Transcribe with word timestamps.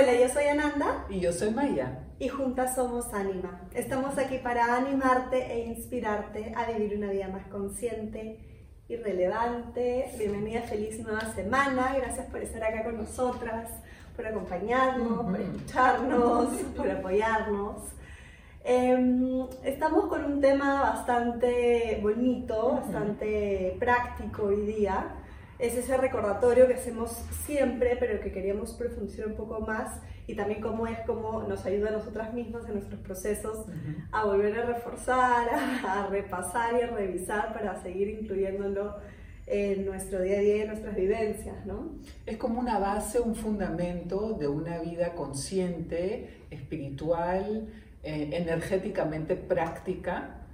Hola, 0.00 0.14
yo 0.14 0.28
soy 0.28 0.44
Ananda. 0.44 1.06
Y 1.08 1.18
yo 1.18 1.32
soy 1.32 1.50
Maya. 1.50 1.98
Y 2.20 2.28
juntas 2.28 2.76
somos 2.76 3.12
Anima. 3.12 3.62
Estamos 3.74 4.16
aquí 4.16 4.38
para 4.38 4.76
animarte 4.76 5.52
e 5.52 5.66
inspirarte 5.66 6.54
a 6.56 6.70
vivir 6.70 6.96
una 6.96 7.10
vida 7.10 7.26
más 7.26 7.48
consciente 7.48 8.38
y 8.88 8.94
relevante. 8.94 10.12
Bienvenida, 10.16 10.62
feliz 10.62 11.00
nueva 11.00 11.22
semana. 11.34 11.96
Gracias 11.96 12.26
por 12.26 12.40
estar 12.40 12.62
acá 12.62 12.84
con 12.84 12.98
nosotras, 12.98 13.70
por 14.14 14.24
acompañarnos, 14.24 15.24
por 15.24 15.40
escucharnos, 15.40 16.48
por 16.76 16.88
apoyarnos. 16.88 17.82
Em, 18.62 19.48
estamos 19.64 20.06
con 20.06 20.24
un 20.24 20.40
tema 20.40 20.80
bastante 20.80 21.98
bonito, 22.00 22.74
bastante 22.74 23.74
práctico 23.80 24.44
hoy 24.44 24.64
día 24.64 25.17
es 25.58 25.74
ese 25.74 25.96
recordatorio 25.96 26.68
que 26.68 26.74
hacemos 26.74 27.10
siempre, 27.44 27.96
pero 27.98 28.20
que 28.20 28.30
queríamos 28.30 28.72
profundizar 28.74 29.26
un 29.26 29.34
poco 29.34 29.60
más 29.60 30.00
y 30.28 30.34
también 30.34 30.60
cómo 30.60 30.86
es 30.86 30.98
cómo 31.00 31.42
nos 31.42 31.66
ayuda 31.66 31.88
a 31.88 31.92
nosotras 31.92 32.32
mismas 32.32 32.66
en 32.66 32.74
nuestros 32.74 33.00
procesos 33.00 33.66
a 34.12 34.24
volver 34.24 34.56
a 34.58 34.66
reforzar, 34.66 35.48
a, 35.88 36.06
repasar 36.10 36.74
y 36.78 36.82
a 36.82 36.86
revisar 36.88 37.52
para 37.52 37.80
seguir 37.82 38.08
incluyéndolo 38.08 38.96
en 39.46 39.86
nuestro 39.86 40.20
día 40.20 40.36
a 40.36 40.40
día 40.40 40.56
y 40.58 40.60
en 40.60 40.68
nuestras 40.68 40.94
vivencias, 40.94 41.64
¿no? 41.64 41.92
Es 42.26 42.36
como 42.36 42.60
una 42.60 42.78
base, 42.78 43.18
un 43.18 43.34
fundamento 43.34 44.34
de 44.34 44.46
una 44.46 44.78
vida 44.78 45.14
consciente, 45.14 46.44
espiritual, 46.50 47.66
eh, 48.02 48.28
energéticamente 48.32 49.36
práctica, 49.36 50.44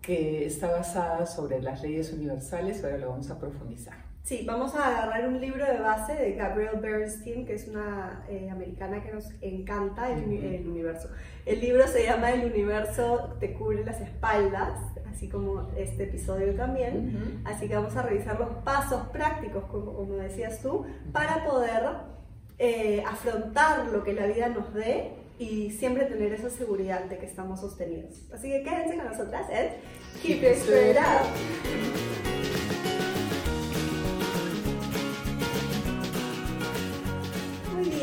que 0.00 0.46
está 0.46 0.70
basada 0.70 1.26
sobre 1.26 1.60
las 1.60 1.82
leyes 1.82 2.10
universales 2.12 2.80
y 2.80 2.84
ahora 2.84 2.96
lo 2.96 3.10
vamos 3.10 3.30
a 3.30 3.38
profundizar. 3.38 4.07
Sí, 4.28 4.44
vamos 4.44 4.74
a 4.74 4.88
agarrar 4.88 5.26
un 5.26 5.40
libro 5.40 5.64
de 5.64 5.78
base 5.78 6.12
de 6.12 6.34
Gabrielle 6.34 6.78
Bernstein, 6.80 7.46
que 7.46 7.54
es 7.54 7.66
una 7.66 8.26
eh, 8.28 8.50
americana 8.50 9.02
que 9.02 9.10
nos 9.10 9.24
encanta, 9.40 10.10
el, 10.12 10.24
universo. 10.68 11.08
El 11.46 11.62
libro 11.62 11.88
se 11.88 12.04
llama 12.04 12.32
El 12.32 12.44
universo 12.44 13.38
te 13.40 13.54
cubre 13.54 13.82
las 13.86 14.02
espaldas, 14.02 14.78
así 15.10 15.30
como 15.30 15.70
este 15.78 16.02
episodio 16.02 16.54
también. 16.54 17.40
Así 17.46 17.68
que 17.68 17.74
vamos 17.74 17.96
a 17.96 18.02
revisar 18.02 18.38
los 18.38 18.50
pasos 18.64 19.08
prácticos, 19.14 19.64
como, 19.64 20.04
decías 20.16 20.60
tú, 20.60 20.84
para 21.10 21.46
poder 21.46 21.84
eh, 22.58 23.02
afrontar 23.08 23.86
lo 23.86 24.04
que 24.04 24.12
la 24.12 24.26
vida 24.26 24.50
nos 24.50 24.74
dé 24.74 25.10
y 25.38 25.70
siempre 25.70 26.04
tener 26.04 26.34
esa 26.34 26.50
seguridad 26.50 27.04
de 27.04 27.16
que 27.16 27.24
estamos 27.24 27.60
sostenidos. 27.60 28.30
Así 28.30 28.50
que 28.50 28.62
quédense 28.62 28.94
con 28.94 29.06
nosotras 29.06 29.46
en 29.50 29.70
Keep 30.20 30.42
It 30.42 30.58
Straight 30.58 30.98
Up. 30.98 32.27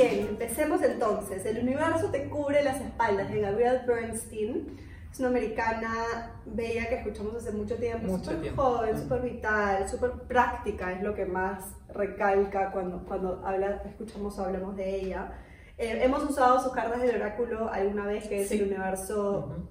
Bien, 0.10 0.28
empecemos 0.30 0.82
entonces. 0.82 1.46
El 1.46 1.60
universo 1.60 2.10
te 2.12 2.30
cubre 2.30 2.64
las 2.64 2.82
espaldas 2.82 3.30
de 3.32 3.42
Gabrielle 3.42 3.86
Bernstein. 3.86 4.78
Es 5.12 5.20
una 5.20 5.30
americana 5.30 6.34
bella 6.46 6.90
que 6.90 6.96
escuchamos 6.96 7.36
hace 7.36 7.52
mucho 7.52 7.76
tiempo, 7.76 8.18
súper 8.20 8.54
joven, 8.54 9.00
súper 9.00 9.22
vital, 9.22 9.88
súper 9.88 10.12
práctica, 10.28 10.92
es 10.92 11.02
lo 11.02 11.16
que 11.16 11.26
más 11.26 11.74
recalca 11.88 12.72
cuando, 12.72 13.06
cuando 13.06 13.42
habla, 13.46 13.82
escuchamos 13.86 14.38
o 14.38 14.44
hablamos 14.44 14.76
de 14.76 14.96
ella. 14.96 15.32
Eh, 15.78 16.02
hemos 16.04 16.24
usado 16.30 16.60
sus 16.60 16.74
cartas 16.74 17.02
del 17.02 17.16
oráculo 17.16 17.70
alguna 17.70 18.06
vez, 18.06 18.28
que 18.28 18.42
es 18.42 18.52
el 18.52 18.64
universo 18.64 19.70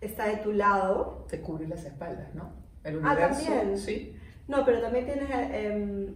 está 0.00 0.26
de 0.26 0.36
tu 0.38 0.52
lado. 0.52 1.26
Te 1.28 1.40
cubre 1.40 1.66
las 1.66 1.84
espaldas, 1.84 2.34
¿no? 2.34 2.52
El 2.84 2.96
ah, 2.96 3.12
universo, 3.12 3.42
ah, 3.46 3.56
también. 3.56 3.78
Sí. 3.78 4.16
No, 4.48 4.64
pero 4.64 4.80
también 4.80 5.06
tienes 5.06 5.28
eh, 5.30 6.14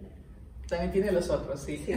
también 0.70 0.92
tiene 0.92 1.12
los 1.12 1.28
otros, 1.28 1.60
sí. 1.60 1.76
Sí, 1.78 1.92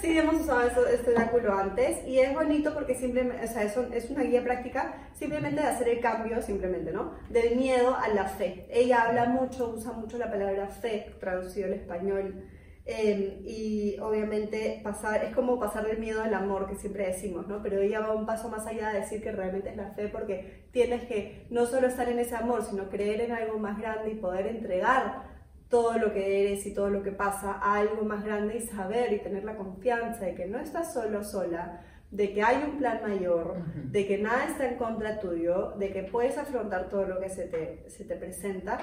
sí 0.00 0.18
hemos 0.18 0.42
usado 0.42 0.86
este 0.86 1.10
oráculo 1.10 1.54
antes 1.54 2.06
y 2.06 2.18
es 2.18 2.34
bonito 2.34 2.74
porque 2.74 2.94
simplemente, 2.94 3.44
o 3.44 3.48
sea, 3.48 3.62
es, 3.62 3.76
es 3.76 4.10
una 4.10 4.22
guía 4.22 4.44
práctica 4.44 5.08
simplemente 5.14 5.62
de 5.62 5.66
hacer 5.66 5.88
el 5.88 6.00
cambio, 6.00 6.42
simplemente, 6.42 6.92
¿no? 6.92 7.14
Del 7.30 7.56
miedo 7.56 7.96
a 7.96 8.08
la 8.08 8.26
fe. 8.26 8.66
Ella 8.70 9.04
habla 9.04 9.24
mucho, 9.24 9.74
usa 9.74 9.92
mucho 9.92 10.18
la 10.18 10.30
palabra 10.30 10.68
fe, 10.68 11.14
traducido 11.18 11.66
al 11.66 11.72
español. 11.72 12.44
Em, 12.86 13.40
y 13.46 13.96
obviamente 13.98 14.82
pasar, 14.84 15.24
es 15.24 15.34
como 15.34 15.58
pasar 15.58 15.86
del 15.86 15.98
miedo 15.98 16.22
al 16.22 16.34
amor 16.34 16.68
que 16.68 16.76
siempre 16.76 17.06
decimos, 17.06 17.48
¿no? 17.48 17.62
Pero 17.62 17.80
ella 17.80 18.00
va 18.00 18.12
un 18.12 18.26
paso 18.26 18.50
más 18.50 18.66
allá 18.66 18.90
de 18.90 19.00
decir 19.00 19.22
que 19.22 19.32
realmente 19.32 19.70
es 19.70 19.76
la 19.76 19.92
fe 19.92 20.08
porque 20.08 20.66
tienes 20.70 21.04
que 21.04 21.46
no 21.48 21.64
solo 21.64 21.86
estar 21.86 22.10
en 22.10 22.18
ese 22.18 22.36
amor, 22.36 22.62
sino 22.62 22.90
creer 22.90 23.22
en 23.22 23.32
algo 23.32 23.58
más 23.58 23.78
grande 23.78 24.10
y 24.10 24.16
poder 24.16 24.46
entregar 24.48 25.33
todo 25.68 25.98
lo 25.98 26.12
que 26.12 26.42
eres 26.42 26.66
y 26.66 26.74
todo 26.74 26.90
lo 26.90 27.02
que 27.02 27.12
pasa 27.12 27.52
a 27.52 27.78
algo 27.78 28.04
más 28.04 28.24
grande 28.24 28.58
y 28.58 28.60
saber 28.60 29.12
y 29.12 29.18
tener 29.20 29.44
la 29.44 29.56
confianza 29.56 30.24
de 30.24 30.34
que 30.34 30.46
no 30.46 30.58
estás 30.58 30.92
solo 30.92 31.24
sola, 31.24 31.80
de 32.10 32.32
que 32.32 32.42
hay 32.42 32.62
un 32.62 32.78
plan 32.78 33.00
mayor, 33.02 33.56
de 33.74 34.06
que 34.06 34.18
nada 34.18 34.46
está 34.46 34.68
en 34.68 34.76
contra 34.76 35.18
tuyo, 35.18 35.72
de 35.78 35.92
que 35.92 36.04
puedes 36.04 36.38
afrontar 36.38 36.88
todo 36.88 37.06
lo 37.06 37.18
que 37.18 37.28
se 37.28 37.46
te, 37.46 37.88
se 37.88 38.04
te 38.04 38.14
presenta 38.14 38.78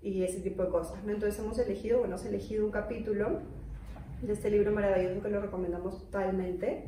y 0.00 0.22
ese 0.22 0.40
tipo 0.40 0.62
de 0.62 0.70
cosas. 0.70 1.04
¿no? 1.04 1.12
Entonces 1.12 1.38
hemos 1.40 1.58
elegido, 1.58 1.98
bueno, 1.98 2.14
hemos 2.14 2.26
elegido 2.26 2.64
un 2.64 2.72
capítulo 2.72 3.40
de 4.22 4.32
este 4.32 4.50
libro 4.50 4.72
maravilloso 4.72 5.22
que 5.22 5.28
lo 5.28 5.40
recomendamos 5.40 5.98
totalmente, 5.98 6.86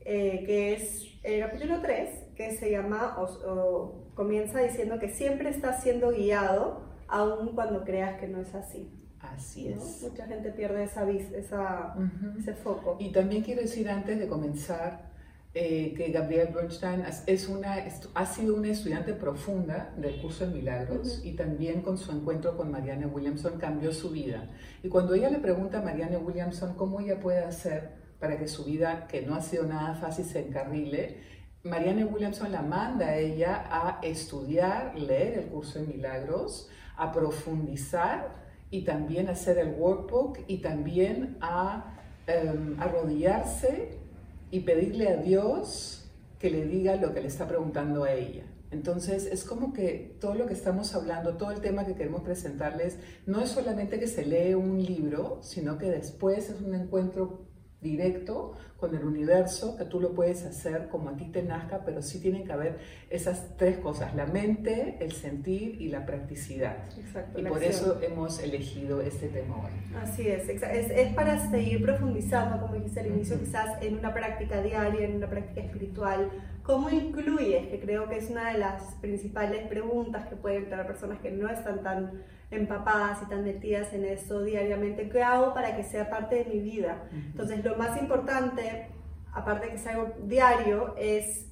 eh, 0.00 0.44
que 0.44 0.74
es 0.74 1.06
el 1.22 1.40
capítulo 1.40 1.80
3, 1.80 2.34
que 2.36 2.50
se 2.56 2.70
llama, 2.70 3.16
o 3.18 4.12
comienza 4.14 4.60
diciendo 4.60 4.98
que 4.98 5.08
siempre 5.08 5.48
estás 5.50 5.82
siendo 5.82 6.10
guiado 6.10 6.89
aun 7.10 7.54
cuando 7.54 7.84
creas 7.84 8.18
que 8.18 8.28
no 8.28 8.40
es 8.40 8.54
así. 8.54 8.90
Así 9.20 9.68
es. 9.68 10.02
Mucha 10.02 10.26
gente 10.26 10.50
pierde 10.50 10.84
esa, 10.84 11.08
esa 11.10 11.94
ese 12.38 12.54
foco. 12.54 12.96
Y 12.98 13.12
también 13.12 13.42
quiero 13.42 13.60
decir 13.60 13.88
antes 13.90 14.18
de 14.18 14.26
comenzar 14.26 15.10
eh, 15.52 15.92
que 15.96 16.10
Gabrielle 16.10 16.52
Bernstein 16.52 17.04
es 17.26 17.48
una, 17.48 17.84
ha 18.14 18.26
sido 18.26 18.54
una 18.54 18.68
estudiante 18.68 19.12
profunda 19.12 19.92
del 19.96 20.20
curso 20.22 20.46
de 20.46 20.54
milagros 20.54 21.22
y 21.24 21.32
también 21.32 21.82
con 21.82 21.98
su 21.98 22.12
encuentro 22.12 22.56
con 22.56 22.70
Marianne 22.70 23.06
Williamson 23.06 23.58
cambió 23.58 23.92
su 23.92 24.10
vida. 24.10 24.48
Y 24.82 24.88
cuando 24.88 25.12
ella 25.14 25.28
le 25.28 25.38
pregunta 25.38 25.80
a 25.80 25.82
Marianne 25.82 26.16
Williamson 26.18 26.74
cómo 26.76 27.00
ella 27.00 27.18
puede 27.18 27.40
hacer 27.40 27.98
para 28.20 28.38
que 28.38 28.46
su 28.46 28.64
vida, 28.64 29.06
que 29.08 29.22
no 29.22 29.34
ha 29.34 29.40
sido 29.42 29.64
nada 29.66 29.94
fácil, 29.94 30.24
se 30.24 30.46
encarrile, 30.46 31.18
Marianne 31.64 32.04
Williamson 32.04 32.52
la 32.52 32.62
manda 32.62 33.08
a 33.08 33.16
ella 33.18 33.64
a 33.70 33.98
estudiar, 34.02 34.96
leer 34.98 35.38
el 35.40 35.44
curso 35.46 35.80
de 35.80 35.86
milagros, 35.86 36.70
a 37.00 37.12
profundizar 37.12 38.28
y 38.70 38.82
también 38.82 39.28
hacer 39.28 39.58
el 39.58 39.74
workbook 39.74 40.38
y 40.46 40.58
también 40.58 41.38
a 41.40 41.96
em, 42.26 42.78
arrodillarse 42.78 43.98
y 44.50 44.60
pedirle 44.60 45.08
a 45.08 45.16
Dios 45.16 46.08
que 46.38 46.50
le 46.50 46.66
diga 46.66 46.96
lo 46.96 47.12
que 47.12 47.20
le 47.20 47.28
está 47.28 47.48
preguntando 47.48 48.04
a 48.04 48.12
ella. 48.12 48.44
Entonces 48.70 49.26
es 49.26 49.44
como 49.44 49.72
que 49.72 50.16
todo 50.20 50.34
lo 50.34 50.46
que 50.46 50.52
estamos 50.52 50.94
hablando, 50.94 51.36
todo 51.36 51.50
el 51.50 51.60
tema 51.60 51.84
que 51.84 51.94
queremos 51.94 52.22
presentarles, 52.22 52.98
no 53.26 53.40
es 53.40 53.50
solamente 53.50 53.98
que 53.98 54.06
se 54.06 54.24
lee 54.24 54.54
un 54.54 54.80
libro, 54.80 55.40
sino 55.42 55.76
que 55.76 55.90
después 55.90 56.50
es 56.50 56.60
un 56.60 56.74
encuentro 56.74 57.49
directo 57.80 58.54
con 58.80 58.94
el 58.94 59.04
universo, 59.04 59.76
que 59.76 59.84
tú 59.84 60.00
lo 60.00 60.14
puedes 60.14 60.44
hacer 60.44 60.88
como 60.88 61.10
a 61.10 61.16
ti 61.16 61.26
te 61.26 61.42
nazca, 61.42 61.82
pero 61.84 62.00
sí 62.00 62.18
tienen 62.18 62.46
que 62.46 62.52
haber 62.52 62.78
esas 63.10 63.56
tres 63.58 63.76
cosas, 63.78 64.14
la 64.14 64.26
mente, 64.26 64.96
el 65.00 65.12
sentir 65.12 65.80
y 65.80 65.88
la 65.88 66.06
practicidad. 66.06 66.76
y 67.36 67.42
por 67.42 67.62
eso 67.62 68.00
hemos 68.02 68.42
elegido 68.42 69.02
este 69.02 69.28
tema 69.28 69.56
hoy. 69.56 69.96
Así 70.02 70.28
es, 70.28 70.48
es, 70.48 70.62
es, 70.62 71.14
para 71.14 71.50
seguir 71.50 71.82
profundizando, 71.82 72.58
como 72.60 72.74
dijiste 72.74 73.00
al 73.00 73.08
inicio, 73.08 73.38
quizás 73.38 73.82
en 73.82 73.98
una 73.98 74.14
práctica 74.14 74.62
diaria, 74.62 75.06
en 75.06 75.16
una 75.16 75.28
práctica 75.28 75.60
espiritual. 75.60 76.30
¿Cómo 76.62 76.88
incluyes? 76.88 77.68
Que 77.68 77.80
creo 77.80 78.08
que 78.08 78.16
es 78.16 78.30
una 78.30 78.52
de 78.52 78.58
las 78.58 78.94
principales 79.00 79.66
preguntas 79.66 80.26
que 80.28 80.36
pueden 80.36 80.70
tener 80.70 80.86
personas 80.86 81.18
que 81.20 81.30
no 81.30 81.50
están 81.50 81.82
tan 81.82 82.22
empapadas 82.50 83.22
y 83.22 83.26
tan 83.26 83.44
metidas 83.44 83.92
en 83.92 84.04
eso 84.04 84.42
diariamente, 84.42 85.08
¿qué 85.08 85.22
hago 85.22 85.54
para 85.54 85.76
que 85.76 85.84
sea 85.84 86.10
parte 86.10 86.36
de 86.36 86.44
mi 86.46 86.60
vida? 86.60 87.04
Entonces, 87.12 87.64
lo 87.64 87.76
más 87.76 88.00
importante, 88.00 88.88
aparte 89.32 89.66
de 89.66 89.72
que 89.72 89.78
sea 89.78 89.94
algo 89.94 90.12
diario, 90.24 90.94
es 90.96 91.46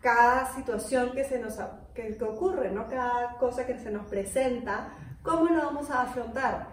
cada 0.00 0.46
situación 0.54 1.12
que, 1.12 1.24
se 1.24 1.38
nos, 1.38 1.58
que, 1.94 2.16
ocurre, 2.22 2.70
¿no? 2.70 2.88
cada 2.88 3.36
cosa 3.38 3.66
que 3.66 3.78
se 3.78 3.90
nos 3.90 4.06
presenta, 4.06 4.94
¿cómo 5.22 5.46
lo 5.46 5.64
vamos 5.64 5.90
a 5.90 6.02
afrontar? 6.02 6.68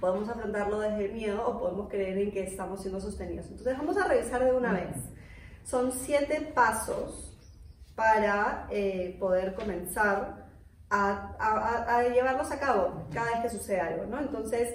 Podemos 0.00 0.28
afrontarlo 0.28 0.80
desde 0.80 1.06
el 1.06 1.12
miedo 1.12 1.46
o 1.46 1.58
podemos 1.58 1.88
creer 1.88 2.18
en 2.18 2.32
que 2.32 2.44
estamos 2.44 2.80
siendo 2.80 3.00
sostenidos. 3.00 3.46
Entonces, 3.46 3.76
vamos 3.78 3.96
a 3.96 4.08
revisar 4.08 4.44
de 4.44 4.52
una 4.52 4.72
vez. 4.72 4.96
Son 5.64 5.92
siete 5.92 6.52
pasos 6.54 7.30
para 7.94 8.66
eh, 8.70 9.16
poder 9.20 9.54
comenzar 9.54 10.43
a, 10.90 12.02
llevarlos 12.12 12.50
a 12.50 12.58
cabo 12.58 13.06
cada 13.12 13.30
vez 13.32 13.40
que 13.42 13.58
sucede 13.58 13.80
algo, 13.80 14.06
¿no? 14.06 14.20
Entonces, 14.20 14.70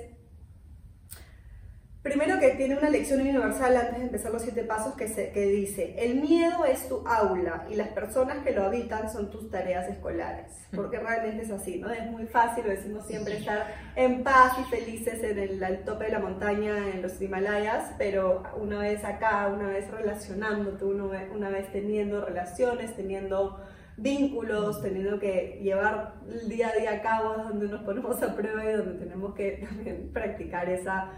Primero 2.01 2.39
que 2.39 2.51
tiene 2.51 2.77
una 2.77 2.89
lección 2.89 3.19
universal 3.19 3.75
antes 3.75 3.97
de 3.97 4.05
empezar 4.05 4.31
los 4.31 4.41
siete 4.41 4.63
pasos 4.63 4.95
que, 4.95 5.09
se, 5.09 5.33
que 5.33 5.45
dice, 5.45 5.95
el 5.99 6.21
miedo 6.21 6.63
es 6.63 6.87
tu 6.87 7.05
aula 7.05 7.65
y 7.69 7.75
las 7.75 7.89
personas 7.89 8.37
que 8.37 8.51
lo 8.51 8.63
habitan 8.63 9.11
son 9.11 9.29
tus 9.29 9.51
tareas 9.51 9.85
escolares, 9.89 10.53
porque 10.73 10.97
realmente 10.97 11.43
es 11.43 11.51
así, 11.51 11.77
¿no? 11.77 11.91
Es 11.91 12.09
muy 12.09 12.25
fácil, 12.25 12.63
lo 12.63 12.69
decimos 12.69 13.05
siempre, 13.05 13.35
estar 13.35 13.67
en 13.97 14.23
paz 14.23 14.53
y 14.61 14.63
felices 14.73 15.21
en 15.23 15.39
el 15.39 15.83
tope 15.83 16.05
de 16.05 16.11
la 16.11 16.19
montaña, 16.19 16.89
en 16.89 17.01
los 17.01 17.21
Himalayas, 17.21 17.91
pero 17.97 18.43
una 18.55 18.79
vez 18.79 19.03
acá, 19.03 19.47
una 19.53 19.67
vez 19.67 19.91
relacionándote, 19.91 20.85
una 20.85 21.49
vez 21.49 21.69
teniendo 21.73 22.23
relaciones, 22.23 22.95
teniendo 22.95 23.59
vínculos, 24.01 24.81
teniendo 24.81 25.19
que 25.19 25.59
llevar 25.61 26.15
el 26.29 26.49
día 26.49 26.69
a 26.69 26.75
día 26.75 26.91
a 26.93 27.01
cabo, 27.01 27.43
donde 27.43 27.67
nos 27.67 27.81
ponemos 27.83 28.21
a 28.21 28.35
prueba 28.35 28.63
y 28.63 28.73
donde 28.73 28.99
tenemos 28.99 29.33
que 29.33 29.51
también 29.67 30.09
practicar 30.13 30.69
esa 30.69 31.11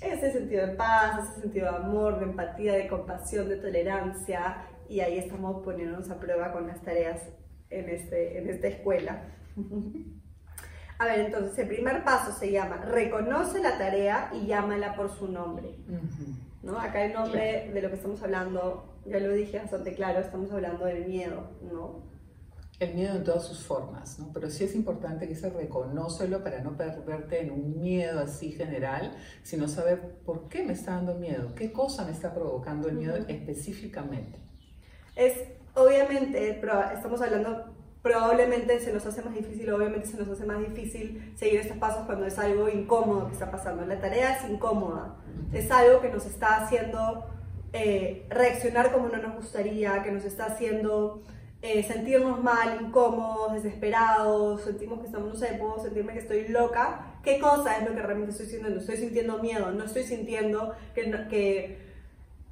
ese 0.00 0.32
sentido 0.32 0.66
de 0.66 0.72
paz, 0.74 1.28
ese 1.28 1.42
sentido 1.42 1.70
de 1.70 1.76
amor, 1.76 2.18
de 2.18 2.24
empatía, 2.24 2.72
de 2.72 2.88
compasión, 2.88 3.48
de 3.48 3.56
tolerancia, 3.56 4.56
y 4.88 5.00
ahí 5.00 5.18
estamos 5.18 5.62
poniéndonos 5.62 6.10
a 6.10 6.18
prueba 6.18 6.52
con 6.52 6.66
las 6.66 6.80
tareas 6.82 7.22
en, 7.68 7.88
este, 7.88 8.38
en 8.38 8.48
esta 8.48 8.68
escuela. 8.68 9.22
A 10.98 11.06
ver, 11.06 11.20
entonces 11.20 11.58
el 11.58 11.68
primer 11.68 12.04
paso 12.04 12.30
se 12.38 12.52
llama 12.52 12.76
reconoce 12.76 13.62
la 13.62 13.78
tarea 13.78 14.30
y 14.34 14.46
llámala 14.46 14.94
por 14.94 15.10
su 15.10 15.28
nombre. 15.28 15.76
¿no? 16.62 16.78
Acá 16.78 17.06
el 17.06 17.14
nombre 17.14 17.70
de 17.72 17.80
lo 17.80 17.88
que 17.88 17.94
estamos 17.94 18.22
hablando, 18.22 18.89
ya 19.06 19.18
lo 19.18 19.32
dije 19.32 19.58
bastante 19.58 19.94
claro, 19.94 20.20
estamos 20.20 20.50
hablando 20.52 20.84
del 20.84 21.06
miedo, 21.06 21.50
¿no? 21.62 22.10
el 22.80 22.94
miedo 22.94 23.14
en 23.14 23.24
todas 23.24 23.44
sus 23.44 23.62
formas, 23.62 24.18
¿no? 24.18 24.32
Pero 24.32 24.48
sí 24.48 24.64
es 24.64 24.74
importante 24.74 25.28
que 25.28 25.34
se 25.34 25.50
reconócelo 25.50 26.42
para 26.42 26.60
no 26.60 26.78
perderte 26.78 27.42
en 27.42 27.50
un 27.50 27.78
miedo 27.78 28.20
así 28.20 28.52
general, 28.52 29.12
sino 29.42 29.68
saber 29.68 30.16
por 30.24 30.48
qué 30.48 30.64
me 30.64 30.72
está 30.72 30.92
dando 30.92 31.14
miedo, 31.14 31.54
qué 31.54 31.72
cosa 31.72 32.06
me 32.06 32.12
está 32.12 32.32
provocando 32.32 32.88
el 32.88 32.96
miedo 32.96 33.16
específicamente. 33.28 34.38
Es, 35.14 35.34
obviamente, 35.74 36.58
estamos 36.94 37.20
hablando, 37.20 37.66
probablemente 38.00 38.80
se 38.80 38.94
nos 38.94 39.04
hace 39.04 39.20
más 39.20 39.34
difícil, 39.34 39.70
obviamente 39.70 40.06
se 40.06 40.16
nos 40.16 40.28
hace 40.30 40.46
más 40.46 40.60
difícil 40.60 41.34
seguir 41.36 41.60
estos 41.60 41.76
pasos 41.76 42.06
cuando 42.06 42.24
es 42.24 42.38
algo 42.38 42.66
incómodo 42.70 43.26
que 43.26 43.34
está 43.34 43.50
pasando. 43.50 43.84
La 43.84 44.00
tarea 44.00 44.38
es 44.38 44.50
incómoda, 44.50 45.16
es 45.52 45.70
algo 45.70 46.00
que 46.00 46.08
nos 46.08 46.24
está 46.24 46.64
haciendo 46.64 47.26
eh, 47.72 48.26
reaccionar 48.28 48.92
como 48.92 49.08
no 49.08 49.18
nos 49.18 49.36
gustaría, 49.36 50.02
que 50.02 50.10
nos 50.10 50.24
está 50.24 50.46
haciendo 50.46 51.22
eh, 51.62 51.82
sentirnos 51.82 52.42
mal, 52.42 52.80
incómodos, 52.80 53.52
desesperados, 53.52 54.62
sentimos 54.62 55.00
que 55.00 55.06
estamos, 55.06 55.28
no 55.28 55.36
sé, 55.36 55.56
puedo 55.58 55.78
sentirme 55.82 56.14
que 56.14 56.20
estoy 56.20 56.48
loca, 56.48 57.18
¿qué 57.22 57.38
cosa 57.38 57.78
es 57.78 57.88
lo 57.88 57.94
que 57.94 58.02
realmente 58.02 58.32
estoy 58.32 58.46
sintiendo? 58.46 58.80
Estoy 58.80 58.96
sintiendo 58.96 59.38
miedo, 59.38 59.70
no 59.70 59.84
estoy 59.84 60.04
sintiendo 60.04 60.74
que, 60.94 61.10
que 61.28 61.78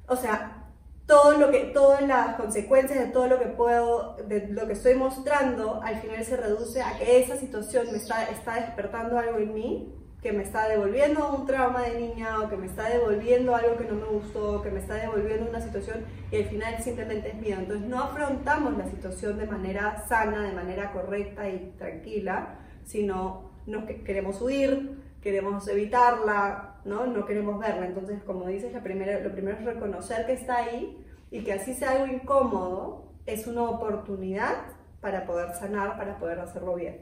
o 0.07 0.15
sea, 0.15 0.67
todo 1.07 1.39
lo 1.39 1.49
que, 1.49 1.71
todas 1.73 2.03
las 2.03 2.35
consecuencias 2.35 2.99
de 2.99 3.07
todo 3.07 3.27
lo 3.27 3.39
que 3.39 3.47
puedo, 3.47 4.15
de 4.27 4.47
lo 4.49 4.67
que 4.67 4.73
estoy 4.73 4.93
mostrando, 4.93 5.81
al 5.81 5.99
final 6.01 6.23
se 6.23 6.37
reduce 6.37 6.83
a 6.83 6.97
que 6.99 7.19
esa 7.19 7.35
situación 7.35 7.87
me 7.91 7.97
está, 7.97 8.25
está 8.25 8.55
despertando 8.55 9.17
algo 9.17 9.39
en 9.39 9.53
mí 9.53 9.98
que 10.21 10.33
me 10.33 10.43
está 10.43 10.67
devolviendo 10.67 11.33
un 11.33 11.45
trauma 11.45 11.83
de 11.83 11.99
niña 11.99 12.41
o 12.41 12.49
que 12.49 12.57
me 12.57 12.65
está 12.65 12.89
devolviendo 12.89 13.55
algo 13.55 13.77
que 13.77 13.85
no 13.85 13.95
me 13.95 14.05
gustó, 14.05 14.61
que 14.61 14.69
me 14.69 14.79
está 14.79 14.95
devolviendo 14.95 15.49
una 15.49 15.61
situación 15.61 16.03
y 16.29 16.37
al 16.37 16.45
final 16.45 16.83
simplemente 16.83 17.29
es 17.29 17.35
miedo. 17.35 17.59
Entonces 17.59 17.87
no 17.87 18.03
afrontamos 18.03 18.77
la 18.77 18.85
situación 18.87 19.37
de 19.37 19.45
manera 19.45 20.05
sana, 20.09 20.43
de 20.43 20.51
manera 20.51 20.91
correcta 20.91 21.47
y 21.47 21.73
tranquila, 21.77 22.59
sino 22.83 23.51
nos 23.65 23.85
queremos 23.85 24.41
huir, 24.41 24.99
queremos 25.21 25.67
evitarla, 25.69 26.81
¿no? 26.83 27.05
no 27.05 27.25
queremos 27.25 27.57
verla. 27.59 27.85
Entonces, 27.85 28.21
como 28.23 28.47
dices, 28.47 28.73
la 28.73 28.83
primera, 28.83 29.19
lo 29.21 29.31
primero 29.31 29.57
es 29.57 29.65
reconocer 29.65 30.25
que 30.25 30.33
está 30.33 30.57
ahí 30.57 30.97
y 31.31 31.43
que 31.43 31.53
así 31.53 31.73
sea 31.73 31.91
algo 31.91 32.07
incómodo, 32.07 33.05
es 33.25 33.47
una 33.47 33.63
oportunidad 33.63 34.55
para 34.99 35.25
poder 35.25 35.53
sanar, 35.53 35.97
para 35.97 36.17
poder 36.17 36.39
hacerlo 36.39 36.75
bien. 36.75 36.97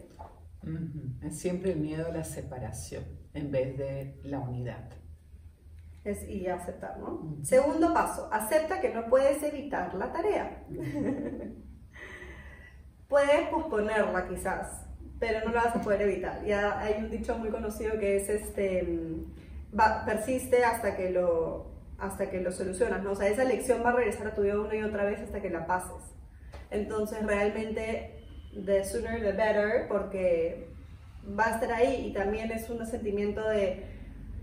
Es 1.24 1.40
siempre 1.40 1.72
el 1.72 1.80
miedo 1.80 2.08
a 2.08 2.12
la 2.12 2.24
separación 2.24 3.04
en 3.34 3.52
vez 3.52 3.78
de 3.78 4.20
la 4.24 4.40
unidad. 4.40 4.90
Es, 6.04 6.28
y 6.30 6.48
aceptar, 6.48 6.98
¿no? 7.00 7.38
Segundo 7.44 7.94
paso, 7.94 8.30
acepta 8.32 8.80
que 8.80 8.94
no 8.94 9.08
puedes 9.08 9.44
evitar 9.44 9.94
la 9.94 10.12
tarea. 10.12 10.66
puedes 13.08 13.50
posponerla 13.50 14.28
quizás, 14.28 14.86
pero 15.20 15.46
no 15.46 15.54
la 15.54 15.66
vas 15.66 15.76
a 15.76 15.82
poder 15.82 16.04
evitar. 16.04 16.44
Ya 16.46 16.80
hay 16.80 17.04
un 17.04 17.10
dicho 17.10 17.38
muy 17.38 17.50
conocido 17.50 18.00
que 18.00 18.18
es 18.18 18.30
este, 18.30 18.88
persiste 20.06 20.64
hasta 20.64 20.96
que 20.96 21.10
lo, 21.10 21.72
hasta 21.98 22.30
que 22.30 22.42
lo 22.42 22.52
solucionas, 22.52 23.04
¿no? 23.04 23.12
O 23.12 23.16
sea, 23.16 23.28
esa 23.28 23.44
lección 23.44 23.84
va 23.84 23.90
a 23.90 23.94
regresar 23.94 24.28
a 24.28 24.36
tu 24.36 24.42
vida 24.42 24.60
una 24.60 24.76
y 24.76 24.84
otra 24.84 25.04
vez 25.04 25.20
hasta 25.20 25.42
que 25.42 25.50
la 25.50 25.66
pases. 25.66 26.16
Entonces, 26.70 27.26
realmente 27.26 28.17
the 28.66 28.84
sooner 28.84 29.20
the 29.20 29.32
better, 29.32 29.88
porque 29.88 30.68
va 31.38 31.48
a 31.48 31.56
estar 31.56 31.72
ahí 31.72 32.08
y 32.08 32.14
también 32.14 32.52
es 32.52 32.70
un 32.70 32.86
sentimiento 32.86 33.48
de, 33.50 33.86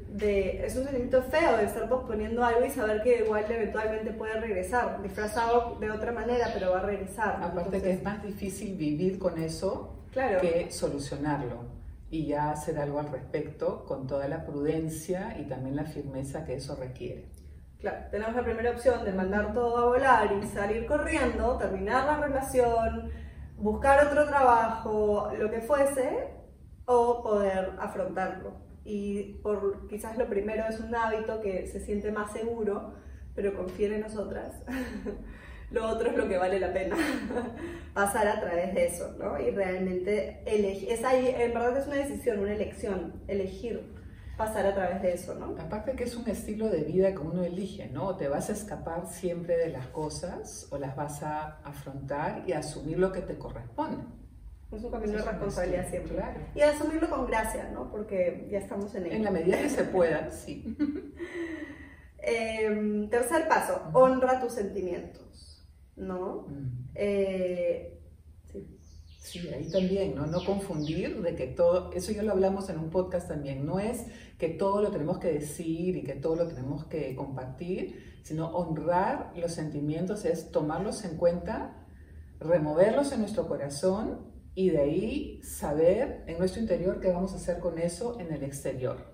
de, 0.08 0.66
es 0.66 0.76
un 0.76 0.84
sentimiento 0.84 1.22
feo 1.22 1.56
de 1.56 1.64
estar 1.64 1.88
posponiendo 1.88 2.44
algo 2.44 2.64
y 2.64 2.70
saber 2.70 3.02
que 3.02 3.24
igual 3.24 3.44
eventualmente 3.48 4.12
puede 4.12 4.40
regresar, 4.40 5.02
disfrazado 5.02 5.76
de 5.80 5.90
otra 5.90 6.12
manera, 6.12 6.50
pero 6.52 6.72
va 6.72 6.80
a 6.80 6.82
regresar. 6.82 7.42
Aparte 7.42 7.80
que 7.80 7.92
es 7.92 8.02
más 8.02 8.22
difícil 8.22 8.76
vivir 8.76 9.18
con 9.18 9.40
eso 9.42 9.96
claro. 10.12 10.40
que 10.40 10.70
solucionarlo 10.70 11.64
y 12.10 12.26
ya 12.26 12.50
hacer 12.50 12.78
algo 12.78 13.00
al 13.00 13.10
respecto 13.10 13.84
con 13.86 14.06
toda 14.06 14.28
la 14.28 14.44
prudencia 14.44 15.36
y 15.40 15.44
también 15.44 15.74
la 15.74 15.84
firmeza 15.84 16.44
que 16.44 16.54
eso 16.54 16.76
requiere. 16.76 17.26
Claro, 17.80 18.06
tenemos 18.10 18.34
la 18.36 18.44
primera 18.44 18.70
opción 18.70 19.04
de 19.04 19.12
mandar 19.12 19.52
todo 19.52 19.76
a 19.76 19.84
volar 19.86 20.32
y 20.32 20.46
salir 20.46 20.86
corriendo, 20.86 21.58
terminar 21.58 22.06
la 22.06 22.16
relación, 22.18 23.10
buscar 23.64 24.06
otro 24.06 24.26
trabajo, 24.26 25.32
lo 25.38 25.50
que 25.50 25.62
fuese, 25.62 26.28
o 26.84 27.22
poder 27.22 27.72
afrontarlo. 27.78 28.52
Y 28.84 29.38
por 29.42 29.88
quizás 29.88 30.18
lo 30.18 30.28
primero 30.28 30.64
es 30.68 30.78
un 30.80 30.94
hábito 30.94 31.40
que 31.40 31.66
se 31.66 31.80
siente 31.80 32.12
más 32.12 32.30
seguro, 32.30 32.92
pero 33.34 33.56
confía 33.56 33.94
en 33.94 34.02
nosotras. 34.02 34.62
lo 35.70 35.88
otro 35.88 36.10
es 36.10 36.16
lo 36.16 36.28
que 36.28 36.36
vale 36.36 36.60
la 36.60 36.74
pena 36.74 36.94
pasar 37.94 38.28
a 38.28 38.38
través 38.38 38.74
de 38.74 38.84
eso, 38.84 39.16
¿no? 39.18 39.40
Y 39.40 39.50
realmente 39.50 40.42
elegir, 40.44 40.92
es 40.92 41.02
ahí, 41.02 41.34
en 41.34 41.54
verdad 41.54 41.78
es 41.78 41.86
una 41.86 41.96
decisión, 41.96 42.40
una 42.40 42.52
elección, 42.52 43.14
elegir 43.28 43.80
pasar 44.36 44.66
a 44.66 44.74
través 44.74 45.02
de 45.02 45.12
eso, 45.12 45.34
¿no? 45.34 45.54
Aparte 45.60 45.92
que 45.92 46.04
es 46.04 46.16
un 46.16 46.28
estilo 46.28 46.68
de 46.68 46.82
vida 46.82 47.12
que 47.12 47.18
uno 47.18 47.42
elige, 47.44 47.88
¿no? 47.88 48.16
Te 48.16 48.28
vas 48.28 48.50
a 48.50 48.52
escapar 48.52 49.06
siempre 49.06 49.56
de 49.56 49.68
las 49.68 49.86
cosas 49.88 50.66
o 50.70 50.78
las 50.78 50.96
vas 50.96 51.22
a 51.22 51.58
afrontar 51.64 52.44
y 52.46 52.52
asumir 52.52 52.98
lo 52.98 53.12
que 53.12 53.20
te 53.20 53.38
corresponde. 53.38 54.02
Es 54.72 54.82
un 54.82 54.90
camino 54.90 55.12
de 55.12 55.22
responsabilidad 55.22 55.88
siempre. 55.88 56.16
Claro. 56.16 56.40
Y 56.54 56.60
asumirlo 56.62 57.08
con 57.08 57.26
gracia, 57.26 57.70
¿no? 57.72 57.90
Porque 57.90 58.48
ya 58.50 58.58
estamos 58.58 58.94
en 58.94 59.06
ello. 59.06 59.14
En 59.14 59.24
la 59.24 59.30
medida 59.30 59.58
que 59.58 59.70
se 59.70 59.84
pueda, 59.84 60.30
sí. 60.32 60.76
Em, 62.18 63.08
tercer 63.08 63.46
paso, 63.48 63.82
honra 63.92 64.40
tus 64.40 64.52
sentimientos, 64.52 65.64
¿no? 65.94 66.46
Eh, 66.94 67.93
Sí, 69.24 69.48
ahí 69.48 69.70
también, 69.70 70.16
¿no? 70.16 70.26
No 70.26 70.44
confundir 70.44 71.22
de 71.22 71.34
que 71.34 71.46
todo, 71.46 71.90
eso 71.94 72.12
ya 72.12 72.22
lo 72.22 72.32
hablamos 72.32 72.68
en 72.68 72.78
un 72.78 72.90
podcast 72.90 73.26
también, 73.26 73.64
no 73.64 73.80
es 73.80 74.04
que 74.36 74.50
todo 74.50 74.82
lo 74.82 74.90
tenemos 74.90 75.18
que 75.18 75.32
decir 75.32 75.96
y 75.96 76.04
que 76.04 76.12
todo 76.12 76.36
lo 76.36 76.46
tenemos 76.46 76.84
que 76.84 77.16
compartir, 77.16 78.18
sino 78.22 78.48
honrar 78.48 79.32
los 79.34 79.52
sentimientos, 79.52 80.26
es 80.26 80.50
tomarlos 80.50 81.06
en 81.06 81.16
cuenta, 81.16 81.86
removerlos 82.38 83.12
en 83.12 83.20
nuestro 83.20 83.48
corazón 83.48 84.30
y 84.54 84.68
de 84.68 84.80
ahí 84.80 85.40
saber 85.42 86.22
en 86.26 86.36
nuestro 86.36 86.60
interior 86.60 87.00
qué 87.00 87.10
vamos 87.10 87.32
a 87.32 87.36
hacer 87.36 87.60
con 87.60 87.78
eso 87.78 88.20
en 88.20 88.30
el 88.30 88.42
exterior. 88.42 89.13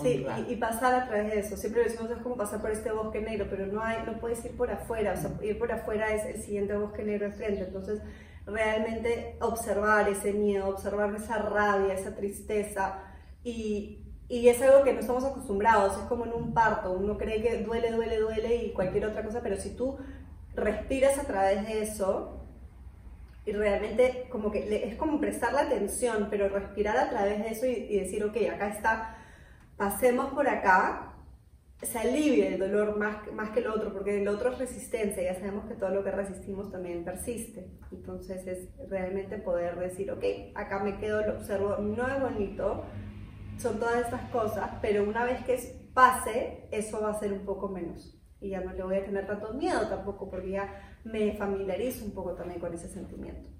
Sí, 0.00 0.26
y, 0.48 0.56
pasar 0.56 0.94
a 0.94 1.06
través 1.06 1.32
de 1.32 1.38
eso. 1.38 1.56
Siempre 1.56 1.84
decimos 1.84 2.10
es 2.10 2.18
como 2.18 2.36
pasar 2.36 2.60
por 2.60 2.70
este 2.70 2.90
bosque 2.90 3.20
negro, 3.20 3.46
pero 3.48 3.66
no 3.66 3.82
hay, 3.82 3.98
no 4.04 4.18
puedes 4.18 4.44
ir 4.44 4.56
por 4.56 4.70
afuera. 4.70 5.12
O 5.12 5.16
sea, 5.16 5.30
ir 5.42 5.56
por 5.58 5.70
afuera 5.70 6.12
es 6.12 6.24
el 6.24 6.42
siguiente 6.42 6.76
bosque 6.76 7.04
negro 7.04 7.26
enfrente. 7.26 7.62
Entonces, 7.62 8.00
realmente 8.46 9.36
observar 9.40 10.08
ese 10.08 10.32
miedo, 10.32 10.68
observar 10.68 11.14
esa 11.14 11.38
rabia, 11.38 11.94
esa 11.94 12.14
tristeza 12.14 12.98
y, 13.42 14.00
y, 14.28 14.48
es 14.48 14.60
algo 14.62 14.84
que 14.84 14.92
no 14.92 15.00
estamos 15.00 15.24
acostumbrados, 15.24 15.98
es 15.98 16.04
como 16.04 16.26
en 16.26 16.32
un 16.32 16.52
parto, 16.52 16.92
uno 16.92 17.16
cree 17.16 17.42
que 17.42 17.62
duele, 17.62 17.90
duele, 17.92 18.18
duele 18.18 18.56
y 18.56 18.72
cualquier 18.72 19.06
otra 19.06 19.24
cosa, 19.24 19.40
pero 19.42 19.56
si 19.56 19.70
tú 19.76 19.98
respiras 20.54 21.18
a 21.18 21.24
través 21.24 21.66
de 21.66 21.82
eso 21.82 22.40
y 23.46 23.52
realmente 23.52 24.26
como 24.30 24.50
que 24.50 24.88
es 24.88 24.96
como 24.96 25.20
prestar 25.20 25.52
la 25.52 25.62
atención, 25.62 26.28
pero 26.30 26.48
respirar 26.48 26.96
a 26.96 27.10
través 27.10 27.40
de 27.40 27.50
eso 27.50 27.66
y, 27.66 27.72
y 27.72 28.00
decir, 28.00 28.24
ok, 28.24 28.36
acá 28.52 28.68
está, 28.68 29.18
pasemos 29.76 30.32
por 30.32 30.48
acá 30.48 31.14
se 31.84 31.98
alivia 31.98 32.48
el 32.48 32.58
dolor 32.58 32.96
más, 32.98 33.30
más 33.32 33.50
que 33.50 33.60
el 33.60 33.66
otro, 33.66 33.92
porque 33.92 34.20
el 34.20 34.28
otro 34.28 34.52
es 34.52 34.58
resistencia, 34.58 35.22
ya 35.22 35.34
sabemos 35.34 35.66
que 35.66 35.74
todo 35.74 35.90
lo 35.90 36.04
que 36.04 36.10
resistimos 36.10 36.70
también 36.70 37.04
persiste. 37.04 37.70
Entonces 37.92 38.46
es 38.46 38.68
realmente 38.88 39.38
poder 39.38 39.78
decir, 39.78 40.10
ok, 40.10 40.24
acá 40.54 40.82
me 40.82 40.98
quedo, 40.98 41.26
lo 41.26 41.38
observo, 41.38 41.76
no 41.78 42.06
es 42.06 42.20
bonito, 42.20 42.84
son 43.58 43.78
todas 43.78 44.04
estas 44.04 44.30
cosas, 44.30 44.70
pero 44.80 45.04
una 45.04 45.24
vez 45.24 45.44
que 45.44 45.90
pase, 45.92 46.68
eso 46.70 47.00
va 47.02 47.10
a 47.10 47.20
ser 47.20 47.32
un 47.32 47.44
poco 47.44 47.68
menos. 47.68 48.18
Y 48.40 48.50
ya 48.50 48.60
no 48.60 48.72
le 48.72 48.82
voy 48.82 48.96
a 48.96 49.04
tener 49.04 49.26
tanto 49.26 49.54
miedo 49.54 49.88
tampoco, 49.88 50.30
porque 50.30 50.50
ya 50.50 50.98
me 51.04 51.32
familiarizo 51.36 52.04
un 52.04 52.12
poco 52.12 52.34
también 52.34 52.60
con 52.60 52.72
ese 52.74 52.88
sentimiento. 52.88 53.50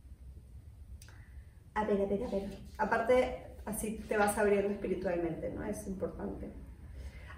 A 1.74 1.84
ver, 1.84 2.02
a 2.02 2.06
ver, 2.06 2.24
a 2.24 2.30
ver. 2.30 2.58
Aparte, 2.78 3.43
así 3.66 4.04
te 4.08 4.16
vas 4.16 4.36
abriendo 4.38 4.68
espiritualmente, 4.70 5.50
¿no? 5.50 5.64
Es 5.64 5.86
importante. 5.86 6.50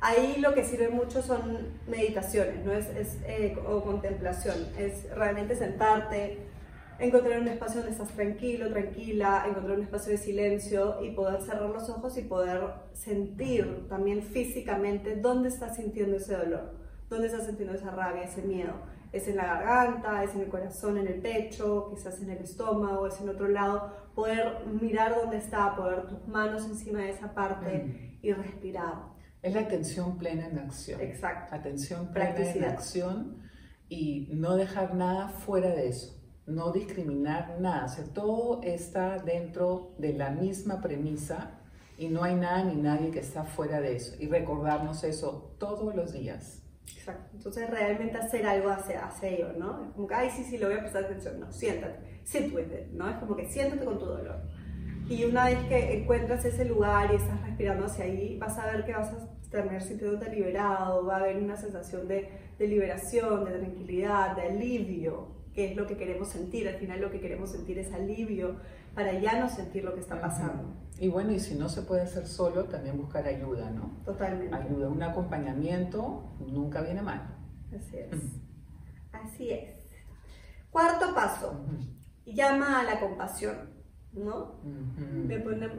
Ahí 0.00 0.36
lo 0.40 0.54
que 0.54 0.64
sirve 0.64 0.88
mucho 0.88 1.22
son 1.22 1.68
meditaciones, 1.88 2.64
¿no? 2.64 2.72
Es, 2.72 2.86
es 2.88 3.18
eh, 3.26 3.56
o 3.66 3.82
contemplación. 3.82 4.56
Es 4.78 5.10
realmente 5.14 5.56
sentarte, 5.56 6.38
encontrar 6.98 7.40
un 7.40 7.48
espacio 7.48 7.80
donde 7.80 7.92
estás 7.92 8.10
tranquilo, 8.10 8.70
tranquila, 8.70 9.44
encontrar 9.48 9.78
un 9.78 9.84
espacio 9.84 10.12
de 10.12 10.18
silencio 10.18 11.02
y 11.02 11.10
poder 11.10 11.42
cerrar 11.42 11.70
los 11.70 11.88
ojos 11.90 12.16
y 12.16 12.22
poder 12.22 12.60
sentir 12.92 13.86
también 13.88 14.22
físicamente 14.22 15.16
dónde 15.16 15.48
estás 15.48 15.76
sintiendo 15.76 16.16
ese 16.16 16.36
dolor, 16.36 16.74
dónde 17.08 17.26
estás 17.26 17.46
sintiendo 17.46 17.74
esa 17.74 17.90
rabia, 17.90 18.22
ese 18.22 18.42
miedo. 18.42 18.74
Es 19.12 19.28
en 19.28 19.36
la 19.36 19.46
garganta, 19.46 20.24
es 20.24 20.34
en 20.34 20.42
el 20.42 20.48
corazón, 20.48 20.98
en 20.98 21.06
el 21.06 21.20
pecho, 21.20 21.88
quizás 21.94 22.20
en 22.20 22.30
el 22.30 22.38
estómago, 22.38 23.06
es 23.06 23.20
en 23.20 23.28
otro 23.28 23.48
lado. 23.48 24.05
Poder 24.16 24.66
mirar 24.80 25.14
dónde 25.14 25.36
está, 25.36 25.76
poner 25.76 26.08
tus 26.08 26.26
manos 26.26 26.64
encima 26.64 27.02
de 27.02 27.10
esa 27.10 27.32
parte 27.32 28.18
y 28.20 28.32
respirar. 28.32 29.14
Es 29.42 29.54
la 29.54 29.60
atención 29.60 30.18
plena 30.18 30.46
en 30.46 30.58
acción. 30.58 31.00
Exacto. 31.00 31.54
Atención 31.54 32.10
plena 32.12 32.36
en 32.36 32.64
acción 32.64 33.42
y 33.88 34.28
no 34.32 34.56
dejar 34.56 34.96
nada 34.96 35.28
fuera 35.28 35.68
de 35.68 35.88
eso 35.88 36.16
no 36.46 36.70
discriminar 36.70 37.56
nada, 37.60 37.86
o 37.86 37.88
sea, 37.88 38.04
todo 38.04 38.60
está 38.62 39.18
dentro 39.18 39.94
de 39.98 40.12
la 40.12 40.30
misma 40.30 40.80
premisa 40.80 41.58
y 41.98 42.08
no 42.08 42.22
hay 42.22 42.36
nada 42.36 42.64
ni 42.64 42.80
nadie 42.80 43.10
que 43.10 43.18
está 43.18 43.44
fuera 43.44 43.80
de 43.80 43.96
eso 43.96 44.14
y 44.20 44.28
recordarnos 44.28 45.02
eso 45.02 45.56
todos 45.58 45.94
los 45.94 46.12
días. 46.12 46.62
Exacto, 46.94 47.30
entonces 47.34 47.70
realmente 47.70 48.16
hacer 48.16 48.46
algo 48.46 48.70
hacia, 48.70 49.10
ello, 49.22 49.52
¿no? 49.58 49.84
Es 49.84 49.90
como 49.92 50.06
que, 50.06 50.14
ay, 50.14 50.30
sí, 50.30 50.44
sí, 50.44 50.58
lo 50.58 50.68
voy 50.68 50.76
a 50.76 50.80
prestar 50.80 51.04
atención, 51.04 51.40
no, 51.40 51.52
siéntate, 51.52 52.20
sit 52.24 52.52
with 52.54 52.66
it, 52.66 52.92
¿no? 52.92 53.08
Es 53.08 53.16
como 53.16 53.36
que 53.36 53.48
siéntate 53.48 53.84
con 53.84 53.98
tu 53.98 54.06
dolor. 54.06 54.40
Y 55.08 55.24
una 55.24 55.46
vez 55.46 55.58
que 55.68 55.98
encuentras 55.98 56.44
ese 56.44 56.64
lugar 56.64 57.12
y 57.12 57.16
estás 57.16 57.40
respirando 57.42 57.86
hacia 57.86 58.04
ahí, 58.04 58.36
vas 58.38 58.58
a 58.58 58.66
ver 58.66 58.84
que 58.84 58.92
vas 58.92 59.12
a 59.12 59.28
terminar 59.50 59.82
sintiéndote 59.82 60.30
liberado, 60.30 61.06
va 61.06 61.16
a 61.16 61.20
haber 61.20 61.36
una 61.36 61.56
sensación 61.56 62.08
de, 62.08 62.28
de 62.58 62.66
liberación, 62.66 63.44
de 63.44 63.52
tranquilidad, 63.52 64.34
de 64.34 64.42
alivio, 64.42 65.28
que 65.54 65.70
es 65.70 65.76
lo 65.76 65.86
que 65.86 65.96
queremos 65.96 66.28
sentir. 66.28 66.68
Al 66.68 66.76
final 66.76 67.00
lo 67.00 67.10
que 67.10 67.20
queremos 67.20 67.52
sentir 67.52 67.78
es 67.78 67.92
alivio 67.92 68.56
para 68.94 69.12
ya 69.20 69.38
no 69.38 69.48
sentir 69.48 69.84
lo 69.84 69.94
que 69.94 70.00
está 70.00 70.20
pasando. 70.20 70.85
Y 70.98 71.08
bueno, 71.08 71.32
y 71.32 71.40
si 71.40 71.54
no 71.54 71.68
se 71.68 71.82
puede 71.82 72.02
hacer 72.02 72.26
solo, 72.26 72.64
también 72.64 72.96
buscar 72.96 73.26
ayuda, 73.26 73.70
¿no? 73.70 73.90
Totalmente. 74.04 74.54
Ayuda, 74.54 74.88
un 74.88 75.02
acompañamiento 75.02 76.34
nunca 76.40 76.80
viene 76.80 77.02
mal. 77.02 77.36
Así 77.74 77.98
es. 77.98 78.10
Así 79.12 79.50
es. 79.50 79.76
Cuarto 80.70 81.14
paso, 81.14 81.64
llama 82.24 82.80
a 82.80 82.84
la 82.84 83.00
compasión, 83.00 83.70
¿no? 84.12 84.60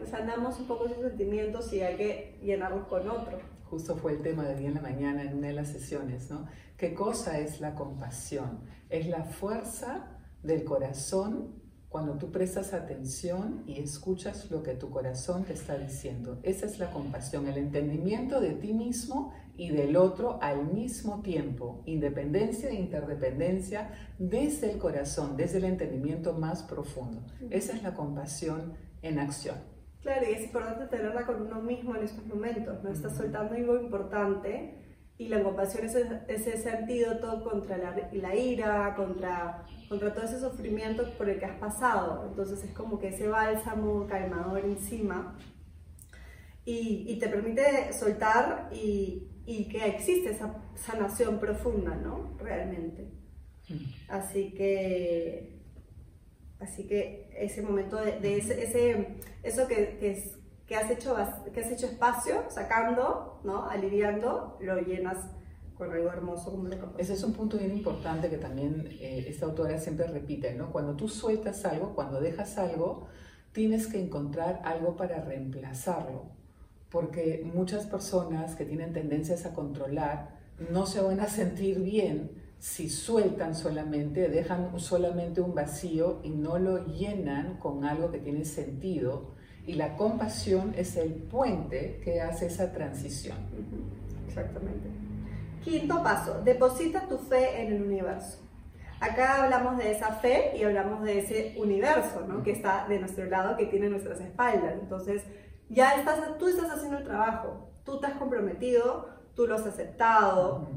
sanamos 0.09 0.59
un 0.59 0.67
poco 0.67 0.85
esos 0.85 1.01
sentimientos 1.01 1.71
y 1.73 1.81
hay 1.81 1.97
que 1.97 2.39
llenarlos 2.43 2.87
con 2.87 3.07
otro. 3.09 3.39
Justo 3.65 3.95
fue 3.95 4.13
el 4.13 4.21
tema 4.21 4.43
de 4.45 4.55
hoy 4.55 4.65
en 4.65 4.75
la 4.75 4.81
mañana 4.81 5.23
en 5.23 5.37
una 5.37 5.47
de 5.47 5.53
las 5.53 5.67
sesiones, 5.67 6.29
¿no? 6.31 6.47
¿Qué 6.77 6.93
cosa 6.93 7.39
es 7.39 7.59
la 7.59 7.75
compasión? 7.75 8.61
Es 8.89 9.07
la 9.07 9.23
fuerza 9.23 10.17
del 10.41 10.63
corazón 10.63 11.61
cuando 11.89 12.17
tú 12.17 12.31
prestas 12.31 12.73
atención 12.73 13.63
y 13.65 13.79
escuchas 13.79 14.51
lo 14.51 14.61
que 14.61 14.73
tu 14.73 14.89
corazón 14.89 15.45
te 15.45 15.53
está 15.53 15.77
diciendo. 15.77 16.39
Esa 16.43 16.65
es 16.65 16.79
la 16.79 16.91
compasión, 16.91 17.47
el 17.47 17.57
entendimiento 17.57 18.41
de 18.41 18.51
ti 18.51 18.73
mismo 18.73 19.33
y 19.55 19.71
del 19.71 19.95
otro 19.95 20.37
al 20.41 20.65
mismo 20.67 21.21
tiempo. 21.21 21.81
Independencia 21.85 22.69
e 22.69 22.75
interdependencia 22.75 23.91
desde 24.19 24.71
el 24.71 24.77
corazón, 24.77 25.37
desde 25.37 25.59
el 25.59 25.65
entendimiento 25.65 26.33
más 26.33 26.63
profundo. 26.63 27.23
Esa 27.49 27.73
es 27.73 27.83
la 27.83 27.93
compasión 27.93 28.73
en 29.01 29.19
acción. 29.19 29.55
Claro, 30.01 30.25
y 30.29 30.33
es 30.33 30.43
importante 30.43 30.85
tenerla 30.85 31.25
con 31.25 31.41
uno 31.41 31.61
mismo 31.61 31.95
en 31.95 32.03
estos 32.03 32.25
momentos, 32.27 32.83
¿no? 32.83 32.91
Estás 32.91 33.15
soltando 33.15 33.55
algo 33.55 33.79
importante 33.79 34.83
y 35.17 35.29
la 35.29 35.41
compasión 35.41 35.85
es, 35.85 36.47
ese 36.47 36.69
antídoto 36.69 37.43
contra 37.43 37.77
la, 38.11 38.35
ira, 38.35 38.93
contra, 38.95 39.65
contra 39.87 40.13
todo 40.13 40.25
ese 40.25 40.39
sufrimiento 40.39 41.09
por 41.17 41.29
el 41.29 41.39
que 41.39 41.45
has 41.45 41.57
pasado. 41.57 42.25
Entonces 42.29 42.63
es 42.63 42.71
como 42.71 42.99
que 42.99 43.09
ese 43.09 43.27
bálsamo 43.27 44.07
calmador 44.07 44.65
encima 44.65 45.37
y, 46.65 47.05
y 47.07 47.19
te 47.19 47.29
permite 47.29 47.93
soltar 47.93 48.69
y, 48.73 49.27
y, 49.45 49.69
que 49.69 49.85
existe 49.85 50.31
esa 50.31 50.53
sanación 50.75 51.39
profunda, 51.39 51.95
¿no? 51.95 52.35
Realmente. 52.37 53.07
Así 54.09 54.53
que, 54.53 55.61
así 56.59 56.87
que 56.87 57.29
ese 57.37 57.61
momento 57.61 57.97
de, 57.97 58.37
ese, 58.37 58.63
ese, 58.63 59.17
eso 59.43 59.67
que, 59.67 59.97
que 59.99 60.11
es 60.11 60.37
que 60.67 60.75
has 60.75 60.91
hecho, 60.91 61.15
que 61.53 61.61
has 61.61 61.71
hecho 61.71 61.85
espacio, 61.85 62.43
sacando, 62.49 63.39
¿no? 63.43 63.69
aliviando, 63.69 64.57
lo 64.59 64.79
llenas 64.81 65.17
con 65.77 65.91
algo 65.91 66.09
hermoso 66.09 66.51
como 66.51 66.67
lo 66.67 66.93
Ese 66.97 67.13
es 67.13 67.23
un 67.23 67.33
punto 67.33 67.57
bien 67.57 67.71
importante 67.71 68.29
que 68.29 68.37
también 68.37 68.87
eh, 68.99 69.25
esta 69.27 69.45
autora 69.45 69.77
siempre 69.77 70.07
repite, 70.07 70.53
¿no? 70.55 70.71
Cuando 70.71 70.95
tú 70.95 71.07
sueltas 71.07 71.63
algo, 71.65 71.93
cuando 71.93 72.19
dejas 72.19 72.57
algo, 72.57 73.07
tienes 73.51 73.87
que 73.87 74.01
encontrar 74.01 74.61
algo 74.63 74.95
para 74.95 75.21
reemplazarlo, 75.21 76.25
porque 76.89 77.43
muchas 77.53 77.85
personas 77.85 78.55
que 78.55 78.65
tienen 78.65 78.93
tendencias 78.93 79.45
a 79.45 79.53
controlar 79.53 80.37
no 80.71 80.87
se 80.87 81.01
van 81.01 81.19
a 81.19 81.27
sentir 81.27 81.79
bien 81.79 82.31
si 82.59 82.89
sueltan 82.89 83.53
solamente, 83.53 84.29
dejan 84.29 84.79
solamente 84.79 85.41
un 85.41 85.53
vacío 85.53 86.21
y 86.23 86.31
no 86.31 86.57
lo 86.57 86.87
llenan 86.87 87.57
con 87.57 87.85
algo 87.85 88.09
que 88.09 88.17
tiene 88.17 88.45
sentido 88.45 89.35
y 89.67 89.73
la 89.73 89.95
compasión 89.95 90.73
es 90.75 90.95
el 90.95 91.13
puente 91.13 92.01
que 92.03 92.21
hace 92.21 92.47
esa 92.47 92.71
transición. 92.71 93.37
Exactamente. 94.27 95.06
Quinto 95.67 96.01
paso, 96.01 96.41
deposita 96.45 97.09
tu 97.09 97.17
fe 97.17 97.61
en 97.61 97.73
el 97.73 97.81
universo. 97.81 98.39
Acá 99.01 99.43
hablamos 99.43 99.77
de 99.77 99.91
esa 99.91 100.13
fe 100.13 100.53
y 100.55 100.63
hablamos 100.63 101.03
de 101.03 101.19
ese 101.19 101.55
universo, 101.57 102.21
¿no? 102.25 102.41
Que 102.41 102.51
está 102.51 102.87
de 102.87 102.99
nuestro 102.99 103.25
lado, 103.25 103.57
que 103.57 103.65
tiene 103.65 103.89
nuestras 103.89 104.21
espaldas. 104.21 104.75
Entonces, 104.79 105.23
ya 105.67 105.95
estás, 105.95 106.37
tú 106.37 106.47
estás 106.47 106.71
haciendo 106.71 106.99
el 106.99 107.03
trabajo, 107.03 107.69
tú 107.83 107.99
te 107.99 108.07
has 108.07 108.13
comprometido, 108.13 109.09
tú 109.35 109.45
lo 109.45 109.55
has 109.55 109.65
aceptado, 109.65 110.69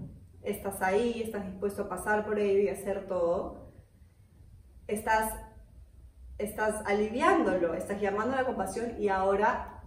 estás 0.43 0.83
ahí, 0.83 1.23
estás 1.23 1.47
dispuesto 1.47 1.83
a 1.83 1.89
pasar 1.89 2.25
por 2.25 2.41
ello 2.41 2.59
y 2.59 2.69
hacer 2.69 3.07
todo. 3.07 3.71
Estás 4.89 5.35
estás 6.37 6.83
aliviándolo, 6.85 7.75
estás 7.75 8.01
llamando 8.01 8.35
a 8.35 8.41
la 8.41 8.47
compasión 8.47 9.01
y 9.01 9.09
ahora 9.09 9.85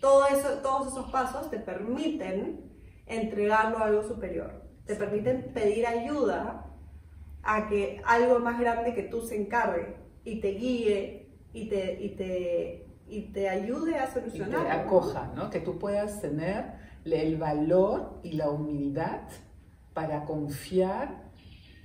todo 0.00 0.26
eso, 0.26 0.58
todos 0.60 0.88
esos 0.88 1.12
pasos 1.12 1.50
te 1.50 1.58
permiten 1.60 2.71
entregarlo 3.14 3.78
a 3.78 3.86
algo 3.86 4.02
superior, 4.02 4.62
te 4.86 4.96
permiten 4.96 5.52
pedir 5.54 5.86
ayuda 5.86 6.66
a 7.42 7.68
que 7.68 8.00
algo 8.04 8.38
más 8.38 8.60
grande 8.60 8.94
que 8.94 9.04
tú 9.04 9.22
se 9.22 9.40
encargue 9.40 9.96
y 10.24 10.40
te 10.40 10.48
guíe 10.52 11.28
y 11.52 11.68
te, 11.68 12.02
y 12.02 12.16
te, 12.16 12.86
y 13.08 13.32
te 13.32 13.48
ayude 13.48 13.96
a 13.96 14.12
solucionar. 14.12 14.60
Y 14.60 14.64
te 14.64 14.70
acoja, 14.70 15.32
¿no? 15.34 15.50
Que 15.50 15.60
tú 15.60 15.78
puedas 15.78 16.20
tener 16.20 16.72
el 17.04 17.36
valor 17.36 18.20
y 18.22 18.32
la 18.32 18.50
humildad 18.50 19.22
para 19.92 20.24
confiar 20.24 21.22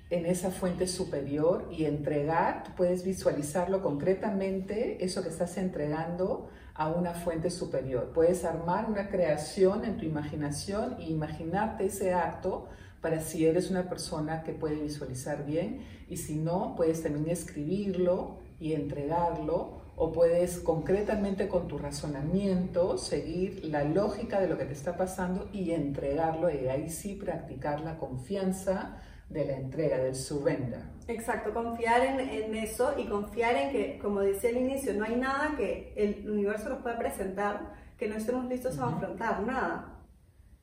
en 0.10 0.26
esa 0.26 0.52
fuente 0.52 0.88
superior 0.88 1.68
y 1.70 1.86
entregar, 1.86 2.64
tú 2.64 2.72
puedes 2.78 3.04
visualizarlo 3.04 3.82
concretamente, 3.82 5.04
eso 5.04 5.22
que 5.22 5.30
estás 5.30 5.58
entregando 5.58 6.50
a 6.78 6.90
una 6.90 7.14
fuente 7.14 7.50
superior. 7.50 8.12
Puedes 8.14 8.46
armar 8.46 8.90
una 8.90 9.10
creación 9.10 9.84
en 9.84 9.98
tu 9.98 10.06
imaginación 10.06 10.96
e 11.00 11.10
imaginarte 11.10 11.86
ese 11.86 12.14
acto 12.14 12.68
para 13.02 13.20
si 13.20 13.46
eres 13.46 13.72
una 13.72 13.90
persona 13.90 14.44
que 14.44 14.54
puede 14.54 14.76
visualizar 14.76 15.46
bien 15.46 15.82
y 16.08 16.18
si 16.18 16.36
no, 16.36 16.76
puedes 16.78 17.02
también 17.02 17.30
escribirlo 17.30 18.38
y 18.60 18.74
entregarlo 18.74 19.82
o 19.96 20.12
puedes 20.12 20.60
concretamente 20.60 21.48
con 21.48 21.68
tu 21.68 21.80
razonamiento 21.80 23.00
seguir 23.00 23.66
la 23.66 23.84
lógica 23.84 24.40
de 24.40 24.48
lo 24.48 24.58
que 24.58 24.66
te 24.66 24.74
está 24.74 24.96
pasando 24.96 25.50
y 25.52 25.72
entregarlo 25.72 26.52
y 26.52 26.68
ahí 26.68 26.90
sí 26.90 27.16
practicar 27.16 27.82
la 27.82 27.98
confianza 27.98 29.02
de 29.30 29.46
la 29.46 29.58
entrega, 29.58 29.98
del 29.98 30.16
surrender. 30.16 30.82
Exacto, 31.08 31.54
confiar 31.54 32.06
en, 32.06 32.20
en, 32.20 32.56
eso 32.56 32.94
y 32.98 33.06
confiar 33.06 33.56
en 33.56 33.72
que, 33.72 34.00
como 34.00 34.22
decía 34.22 34.50
al 34.50 34.58
inicio, 34.58 34.94
no 34.94 35.06
hay 35.06 35.16
nada 35.16 35.56
que 35.56 35.94
el 35.96 36.30
universo 36.30 36.70
nos 36.70 36.82
pueda 36.82 36.98
presentar 36.98 37.74
que 37.98 38.08
no 38.08 38.16
estemos 38.16 38.46
listos 38.46 38.78
a 38.80 38.88
afrontar, 38.88 39.42
nada. 39.44 39.94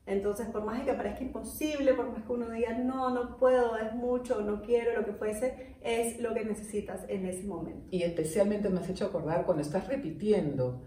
Entonces, 0.07 0.47
por 0.49 0.63
más 0.63 0.83
que 0.83 0.93
parezca 0.93 1.23
imposible, 1.23 1.95
por 1.95 2.11
más 2.11 2.23
que 2.23 2.31
uno 2.31 2.49
diga, 2.51 2.77
no, 2.77 3.09
no 3.09 3.37
puedo, 3.37 3.75
es 3.77 3.93
mucho, 3.93 4.41
no 4.41 4.61
quiero, 4.61 4.99
lo 4.99 5.03
que 5.03 5.13
fuese, 5.13 5.77
es 5.81 6.19
lo 6.19 6.33
que 6.33 6.45
necesitas 6.45 7.05
en 7.07 7.25
ese 7.25 7.43
momento. 7.47 7.87
Y 7.89 8.03
especialmente 8.03 8.69
me 8.69 8.79
has 8.79 8.89
hecho 8.89 9.05
acordar 9.05 9.45
cuando 9.45 9.63
estás 9.63 9.87
repitiendo 9.87 10.83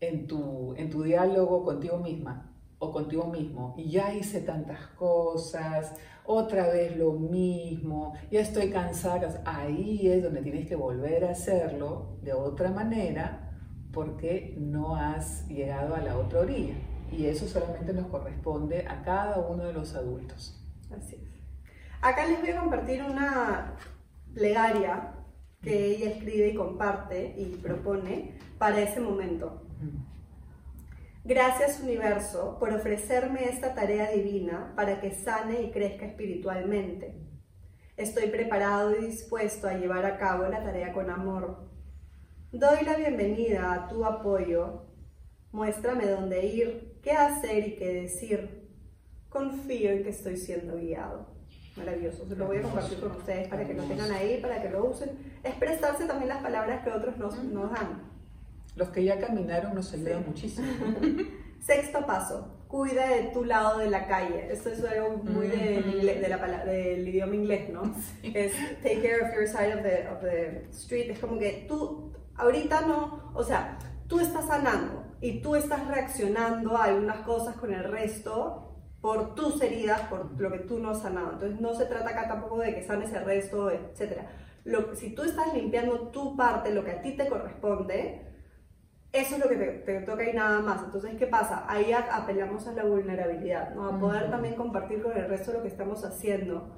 en 0.00 0.26
tu, 0.26 0.74
en 0.76 0.90
tu 0.90 1.02
diálogo 1.02 1.64
contigo 1.64 1.96
misma, 1.96 2.54
o 2.78 2.92
contigo 2.92 3.26
mismo, 3.26 3.74
y 3.76 3.90
ya 3.90 4.14
hice 4.14 4.40
tantas 4.40 4.86
cosas, 4.88 5.94
otra 6.24 6.68
vez 6.68 6.96
lo 6.96 7.12
mismo, 7.12 8.12
ya 8.30 8.40
estoy 8.40 8.70
cansada, 8.70 9.42
ahí 9.44 10.08
es 10.08 10.22
donde 10.22 10.42
tienes 10.42 10.68
que 10.68 10.76
volver 10.76 11.24
a 11.24 11.30
hacerlo 11.30 12.18
de 12.22 12.34
otra 12.34 12.70
manera 12.70 13.48
porque 13.92 14.54
no 14.58 14.94
has 14.94 15.48
llegado 15.48 15.94
a 15.94 16.00
la 16.00 16.18
otra 16.18 16.40
orilla. 16.40 16.74
Y 17.10 17.24
eso 17.24 17.48
solamente 17.48 17.92
nos 17.94 18.06
corresponde 18.08 18.86
a 18.86 19.02
cada 19.02 19.38
uno 19.38 19.64
de 19.64 19.72
los 19.72 19.94
adultos. 19.94 20.62
Así 20.94 21.16
es. 21.16 21.40
Acá 22.02 22.26
les 22.26 22.40
voy 22.40 22.50
a 22.50 22.60
compartir 22.60 23.02
una 23.02 23.74
plegaria 24.34 25.14
que 25.62 25.86
ella 25.86 26.10
escribe 26.10 26.48
y 26.48 26.54
comparte 26.54 27.34
y 27.36 27.46
propone 27.56 28.38
para 28.58 28.80
ese 28.80 29.00
momento. 29.00 29.62
Gracias 31.28 31.80
universo 31.80 32.56
por 32.58 32.72
ofrecerme 32.72 33.50
esta 33.50 33.74
tarea 33.74 34.10
divina 34.12 34.72
para 34.74 34.98
que 34.98 35.10
sane 35.10 35.60
y 35.60 35.70
crezca 35.70 36.06
espiritualmente. 36.06 37.20
Estoy 37.98 38.28
preparado 38.28 38.96
y 38.96 39.08
dispuesto 39.08 39.68
a 39.68 39.74
llevar 39.74 40.06
a 40.06 40.16
cabo 40.16 40.48
la 40.48 40.64
tarea 40.64 40.90
con 40.94 41.10
amor. 41.10 41.68
Doy 42.50 42.82
la 42.82 42.96
bienvenida 42.96 43.74
a 43.74 43.88
tu 43.88 44.06
apoyo. 44.06 44.86
Muéstrame 45.52 46.06
dónde 46.06 46.46
ir, 46.46 46.98
qué 47.02 47.12
hacer 47.12 47.68
y 47.68 47.76
qué 47.76 47.92
decir. 47.92 48.66
Confío 49.28 49.90
en 49.90 50.04
que 50.04 50.08
estoy 50.08 50.38
siendo 50.38 50.78
guiado. 50.78 51.26
Maravilloso. 51.76 52.26
Se 52.26 52.36
lo 52.36 52.46
voy 52.46 52.56
a 52.56 52.62
compartir 52.62 53.00
con 53.00 53.10
ustedes 53.10 53.48
para 53.48 53.66
que 53.66 53.74
lo 53.74 53.82
tengan 53.82 54.12
ahí, 54.12 54.40
para 54.40 54.62
que 54.62 54.70
lo 54.70 54.86
usen. 54.86 55.10
Expresarse 55.44 56.06
también 56.06 56.30
las 56.30 56.42
palabras 56.42 56.82
que 56.82 56.90
otros 56.90 57.18
nos, 57.18 57.44
nos 57.44 57.70
dan. 57.70 58.17
Los 58.78 58.90
que 58.90 59.02
ya 59.02 59.18
caminaron 59.18 59.74
nos 59.74 59.92
ayudan 59.92 60.24
muchísimo. 60.24 60.68
Sexto 61.60 62.06
paso, 62.06 62.64
cuida 62.68 63.08
de 63.08 63.24
tu 63.32 63.44
lado 63.44 63.80
de 63.80 63.90
la 63.90 64.06
calle. 64.06 64.52
Esto 64.52 64.70
es 64.70 64.84
algo 64.84 65.16
muy 65.16 65.48
del, 65.48 66.06
de 66.06 66.28
la, 66.28 66.64
del 66.64 67.08
idioma 67.08 67.34
inglés, 67.34 67.70
¿no? 67.70 67.82
Es 68.22 68.52
take 68.80 69.02
care 69.02 69.20
of 69.20 69.34
your 69.34 69.48
side 69.48 69.74
of 69.74 69.82
the, 69.82 70.08
of 70.08 70.20
the 70.20 70.68
street. 70.70 71.10
Es 71.10 71.18
como 71.18 71.40
que 71.40 71.66
tú, 71.66 72.12
ahorita 72.36 72.82
no, 72.82 73.32
o 73.34 73.42
sea, 73.42 73.76
tú 74.06 74.20
estás 74.20 74.46
sanando 74.46 75.04
y 75.20 75.40
tú 75.40 75.56
estás 75.56 75.88
reaccionando 75.88 76.76
a 76.76 76.84
algunas 76.84 77.18
cosas 77.26 77.56
con 77.56 77.74
el 77.74 77.82
resto 77.82 78.76
por 79.00 79.34
tus 79.34 79.60
heridas, 79.60 80.02
por 80.02 80.40
lo 80.40 80.52
que 80.52 80.60
tú 80.60 80.78
no 80.78 80.90
has 80.90 81.02
sanado. 81.02 81.32
Entonces 81.32 81.60
no 81.60 81.74
se 81.74 81.86
trata 81.86 82.10
acá 82.10 82.28
tampoco 82.28 82.58
de 82.58 82.76
que 82.76 82.84
sanes 82.84 83.12
el 83.12 83.24
resto, 83.24 83.72
etc. 83.72 84.22
Lo, 84.64 84.94
si 84.94 85.14
tú 85.14 85.24
estás 85.24 85.52
limpiando 85.52 86.10
tu 86.10 86.36
parte, 86.36 86.72
lo 86.72 86.84
que 86.84 86.92
a 86.92 87.02
ti 87.02 87.16
te 87.16 87.28
corresponde, 87.28 88.27
eso 89.12 89.36
es 89.36 89.40
lo 89.40 89.48
que 89.48 89.56
te, 89.56 90.00
toca 90.00 90.28
y 90.28 90.34
nada 90.34 90.60
más. 90.60 90.82
Entonces, 90.84 91.16
¿qué 91.18 91.26
pasa? 91.26 91.64
Ahí 91.68 91.92
apelamos 91.92 92.66
a 92.66 92.72
la 92.72 92.84
vulnerabilidad, 92.84 93.74
¿no? 93.74 93.88
A 93.88 93.98
poder 93.98 94.30
también 94.30 94.54
compartir 94.54 95.02
con 95.02 95.16
el 95.16 95.28
resto 95.28 95.52
lo 95.52 95.62
que 95.62 95.68
estamos 95.68 96.04
haciendo. 96.04 96.76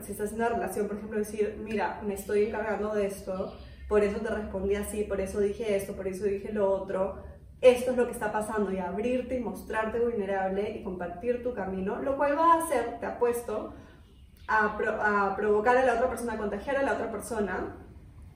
Si 0.00 0.12
estás 0.12 0.30
en 0.30 0.36
una 0.36 0.48
relación, 0.48 0.88
por 0.88 0.96
ejemplo, 0.96 1.18
decir, 1.18 1.60
mira, 1.62 2.00
me 2.04 2.14
estoy 2.14 2.46
encargando 2.46 2.94
de 2.94 3.06
esto, 3.06 3.52
por 3.88 4.02
eso 4.02 4.18
te 4.18 4.28
respondí 4.28 4.74
así, 4.74 5.04
por 5.04 5.20
eso 5.20 5.40
dije 5.40 5.76
esto, 5.76 5.94
por 5.94 6.08
eso 6.08 6.24
dije 6.24 6.52
lo 6.52 6.68
otro, 6.68 7.22
esto 7.60 7.92
es 7.92 7.96
lo 7.96 8.06
que 8.06 8.12
está 8.12 8.32
pasando 8.32 8.72
y 8.72 8.78
abrirte 8.78 9.36
y 9.36 9.40
mostrarte 9.40 10.00
vulnerable 10.00 10.70
y 10.70 10.82
compartir 10.82 11.44
tu 11.44 11.54
camino, 11.54 12.02
lo 12.02 12.16
cual 12.16 12.36
va 12.36 12.54
a 12.54 12.64
hacer, 12.64 12.98
te 12.98 13.06
apuesto, 13.06 13.74
a, 14.48 15.28
a 15.28 15.36
provocar 15.36 15.76
a 15.76 15.84
la 15.84 15.94
otra 15.94 16.08
persona, 16.08 16.32
a 16.32 16.38
contagiar 16.38 16.76
a 16.76 16.82
la 16.82 16.94
otra 16.94 17.12
persona 17.12 17.76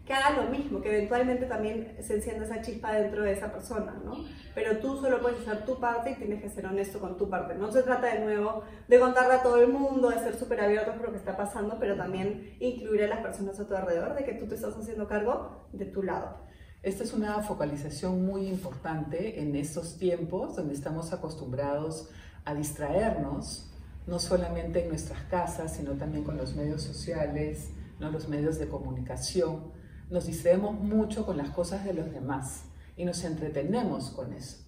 que 0.04 0.12
haga 0.12 0.42
lo 0.42 0.50
mismo, 0.50 0.80
que 0.80 0.96
eventualmente 0.96 1.46
también 1.46 1.96
se 2.00 2.14
encienda 2.14 2.44
esa 2.44 2.60
chispa 2.60 2.92
dentro 2.92 3.22
de 3.22 3.32
esa 3.32 3.52
persona, 3.52 4.00
¿no? 4.04 4.24
Pero 4.54 4.78
tú 4.78 4.96
solo 5.00 5.20
puedes 5.20 5.40
hacer 5.46 5.64
tu 5.64 5.78
parte 5.78 6.10
y 6.10 6.14
tienes 6.16 6.42
que 6.42 6.48
ser 6.48 6.66
honesto 6.66 6.98
con 6.98 7.16
tu 7.16 7.30
parte. 7.30 7.54
No 7.54 7.70
se 7.70 7.82
trata 7.82 8.12
de 8.12 8.20
nuevo 8.20 8.64
de 8.88 8.98
contarle 8.98 9.34
a 9.34 9.42
todo 9.42 9.62
el 9.62 9.68
mundo, 9.68 10.10
de 10.10 10.18
ser 10.18 10.36
súper 10.36 10.60
abierto 10.60 10.92
por 10.94 11.06
lo 11.06 11.12
que 11.12 11.18
está 11.18 11.36
pasando, 11.36 11.76
pero 11.78 11.96
también 11.96 12.56
incluir 12.58 13.04
a 13.04 13.08
las 13.08 13.20
personas 13.20 13.58
a 13.60 13.66
tu 13.66 13.76
alrededor, 13.76 14.14
de 14.14 14.24
que 14.24 14.34
tú 14.34 14.46
te 14.46 14.56
estás 14.56 14.76
haciendo 14.76 15.06
cargo 15.06 15.68
de 15.72 15.84
tu 15.84 16.02
lado. 16.02 16.36
Esta 16.82 17.04
es 17.04 17.12
una 17.12 17.40
focalización 17.42 18.26
muy 18.26 18.48
importante 18.48 19.40
en 19.40 19.54
estos 19.54 19.98
tiempos 19.98 20.56
donde 20.56 20.74
estamos 20.74 21.12
acostumbrados 21.12 22.10
a 22.44 22.54
distraernos, 22.54 23.70
no 24.08 24.18
solamente 24.18 24.82
en 24.82 24.88
nuestras 24.88 25.22
casas, 25.30 25.76
sino 25.76 25.92
también 25.92 26.24
con 26.24 26.36
los 26.36 26.56
medios 26.56 26.82
sociales, 26.82 27.70
¿no? 28.00 28.10
los 28.10 28.28
medios 28.28 28.58
de 28.58 28.66
comunicación 28.66 29.80
nos 30.12 30.26
distraemos 30.26 30.78
mucho 30.78 31.24
con 31.24 31.38
las 31.38 31.48
cosas 31.50 31.86
de 31.86 31.94
los 31.94 32.12
demás 32.12 32.64
y 32.96 33.06
nos 33.06 33.24
entretenemos 33.24 34.10
con 34.10 34.34
eso. 34.34 34.58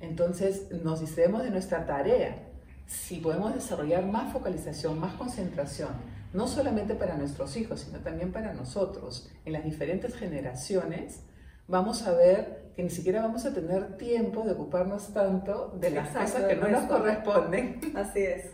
Entonces 0.00 0.70
nos 0.82 1.00
distraemos 1.00 1.42
de 1.42 1.50
nuestra 1.50 1.84
tarea. 1.84 2.48
Si 2.86 3.18
podemos 3.18 3.54
desarrollar 3.54 4.06
más 4.06 4.32
focalización, 4.32 4.98
más 4.98 5.12
concentración, 5.14 5.90
no 6.32 6.48
solamente 6.48 6.94
para 6.94 7.18
nuestros 7.18 7.54
hijos, 7.58 7.80
sino 7.80 7.98
también 7.98 8.32
para 8.32 8.54
nosotros, 8.54 9.30
en 9.44 9.52
las 9.52 9.64
diferentes 9.64 10.14
generaciones, 10.14 11.20
vamos 11.68 12.06
a 12.06 12.12
ver 12.12 12.72
que 12.74 12.82
ni 12.82 12.90
siquiera 12.90 13.20
vamos 13.20 13.44
a 13.44 13.52
tener 13.52 13.98
tiempo 13.98 14.42
de 14.44 14.52
ocuparnos 14.52 15.12
tanto 15.12 15.76
de 15.78 15.90
las 15.90 16.08
cosas 16.08 16.44
que 16.44 16.56
no 16.56 16.68
nos 16.68 16.84
corresponden. 16.84 17.78
Así 17.94 18.20
es. 18.20 18.50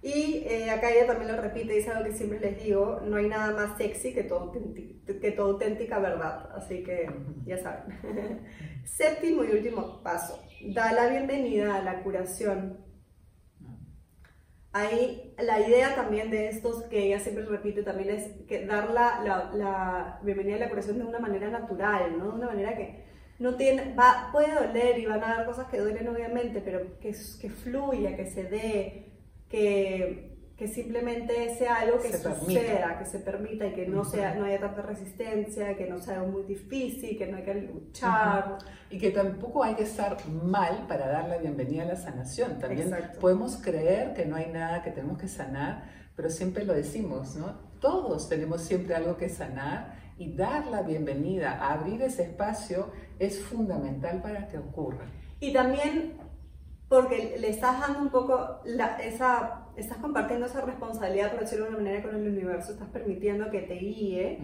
Y 0.00 0.44
eh, 0.46 0.70
acá 0.70 0.92
ella 0.92 1.08
también 1.08 1.34
lo 1.34 1.42
repite, 1.42 1.72
dice 1.74 1.90
algo 1.90 2.04
que 2.04 2.16
siempre 2.16 2.38
les 2.38 2.62
digo, 2.62 3.00
no 3.04 3.16
hay 3.16 3.28
nada 3.28 3.52
más 3.52 3.76
sexy 3.76 4.14
que 4.14 4.22
tu, 4.22 4.52
que 5.06 5.32
tu 5.32 5.42
auténtica 5.42 5.98
verdad, 5.98 6.50
así 6.54 6.84
que 6.84 7.10
ya 7.44 7.58
saben. 7.58 7.98
Séptimo 8.84 9.42
y 9.42 9.50
último 9.50 10.00
paso, 10.02 10.40
da 10.72 10.92
la 10.92 11.08
bienvenida 11.08 11.76
a 11.76 11.82
la 11.82 12.02
curación. 12.02 12.78
Ahí 14.72 15.34
la 15.38 15.60
idea 15.66 15.96
también 15.96 16.30
de 16.30 16.48
estos 16.48 16.84
que 16.84 17.06
ella 17.06 17.18
siempre 17.18 17.44
repite 17.44 17.82
también 17.82 18.10
es 18.10 18.28
que 18.46 18.66
dar 18.66 18.90
la, 18.90 19.20
la, 19.24 19.50
la 19.54 20.20
bienvenida 20.22 20.56
a 20.56 20.60
la 20.60 20.68
curación 20.68 20.98
de 20.98 21.06
una 21.06 21.18
manera 21.18 21.48
natural, 21.50 22.18
¿no? 22.18 22.26
De 22.26 22.36
una 22.36 22.46
manera 22.46 22.76
que 22.76 23.04
no 23.40 23.56
tiene, 23.56 23.94
va, 23.94 24.28
puede 24.30 24.54
doler 24.54 24.98
y 24.98 25.06
van 25.06 25.24
a 25.24 25.36
dar 25.36 25.46
cosas 25.46 25.68
que 25.68 25.78
duelen 25.78 26.06
obviamente, 26.08 26.60
pero 26.60 26.98
que, 27.00 27.14
que 27.40 27.50
fluya, 27.50 28.16
que 28.16 28.26
se 28.26 28.44
dé, 28.44 29.07
que, 29.48 30.28
que 30.56 30.66
simplemente 30.66 31.54
sea 31.56 31.76
algo 31.76 32.00
que 32.00 32.12
suceda, 32.12 32.98
que 32.98 33.06
se 33.06 33.20
permita 33.20 33.66
y 33.66 33.74
que 33.74 33.86
no, 33.86 34.04
sea, 34.04 34.34
no 34.34 34.44
haya 34.44 34.58
tanta 34.58 34.82
resistencia, 34.82 35.76
que 35.76 35.88
no 35.88 36.00
sea 36.00 36.24
muy 36.24 36.42
difícil, 36.42 37.16
que 37.16 37.28
no 37.28 37.36
hay 37.36 37.44
que 37.44 37.54
luchar. 37.54 38.58
Y 38.90 38.98
que 38.98 39.10
tampoco 39.10 39.62
hay 39.62 39.76
que 39.76 39.84
estar 39.84 40.16
mal 40.28 40.86
para 40.88 41.06
dar 41.06 41.28
la 41.28 41.38
bienvenida 41.38 41.84
a 41.84 41.86
la 41.86 41.96
sanación. 41.96 42.58
También 42.58 42.92
podemos 43.20 43.56
creer 43.58 44.14
que 44.14 44.26
no 44.26 44.34
hay 44.34 44.46
nada 44.46 44.82
que 44.82 44.90
tenemos 44.90 45.18
que 45.18 45.28
sanar, 45.28 45.84
pero 46.16 46.28
siempre 46.28 46.64
lo 46.64 46.74
decimos, 46.74 47.36
¿no? 47.36 47.68
Todos 47.80 48.28
tenemos 48.28 48.62
siempre 48.62 48.96
algo 48.96 49.16
que 49.16 49.28
sanar 49.28 49.94
y 50.18 50.34
dar 50.34 50.66
la 50.66 50.82
bienvenida, 50.82 51.70
abrir 51.70 52.02
ese 52.02 52.24
espacio 52.24 52.90
es 53.20 53.40
fundamental 53.40 54.20
para 54.20 54.48
que 54.48 54.58
ocurra. 54.58 55.06
Y 55.38 55.52
también 55.52 56.14
porque 56.88 57.36
le 57.38 57.50
estás 57.50 57.80
dando 57.80 58.00
un 58.00 58.08
poco 58.08 58.60
la, 58.64 58.96
esa, 58.96 59.66
estás 59.76 59.98
compartiendo 59.98 60.46
esa 60.46 60.62
responsabilidad, 60.62 61.30
por 61.32 61.40
decirlo 61.40 61.66
de 61.66 61.70
una 61.72 61.78
manera, 61.78 62.02
con 62.02 62.14
el 62.14 62.26
universo, 62.26 62.72
estás 62.72 62.88
permitiendo 62.88 63.50
que 63.50 63.60
te 63.60 63.74
guíe, 63.74 64.38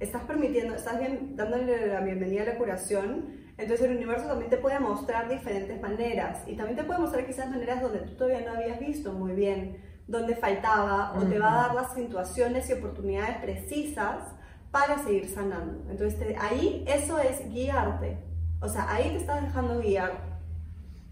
estás 0.00 0.22
permitiendo, 0.22 0.74
estás 0.74 0.98
bien, 0.98 1.36
dándole 1.36 1.86
la 1.88 2.00
bienvenida 2.00 2.42
a 2.42 2.46
la 2.46 2.56
curación, 2.56 3.26
entonces 3.58 3.86
el 3.86 3.96
universo 3.96 4.26
también 4.26 4.48
te 4.48 4.56
puede 4.56 4.80
mostrar 4.80 5.28
diferentes 5.28 5.78
maneras 5.82 6.42
y 6.46 6.56
también 6.56 6.78
te 6.78 6.84
puede 6.84 7.00
mostrar 7.00 7.26
quizás 7.26 7.50
maneras 7.50 7.82
donde 7.82 7.98
tú 7.98 8.14
todavía 8.14 8.40
no 8.40 8.56
habías 8.56 8.80
visto 8.80 9.12
muy 9.12 9.32
bien 9.32 9.76
dónde 10.06 10.34
faltaba 10.34 11.12
o 11.16 11.22
te 11.24 11.38
va 11.38 11.52
a 11.52 11.66
dar 11.66 11.74
las 11.74 11.94
situaciones 11.94 12.68
y 12.70 12.72
oportunidades 12.72 13.36
precisas 13.42 14.24
para 14.70 14.98
seguir 14.98 15.28
sanando. 15.28 15.90
Entonces 15.90 16.34
ahí 16.40 16.82
eso 16.88 17.18
es 17.18 17.46
guiarte, 17.52 18.16
o 18.62 18.68
sea, 18.68 18.90
ahí 18.90 19.10
te 19.10 19.16
estás 19.16 19.42
dejando 19.42 19.80
guiar 19.80 20.29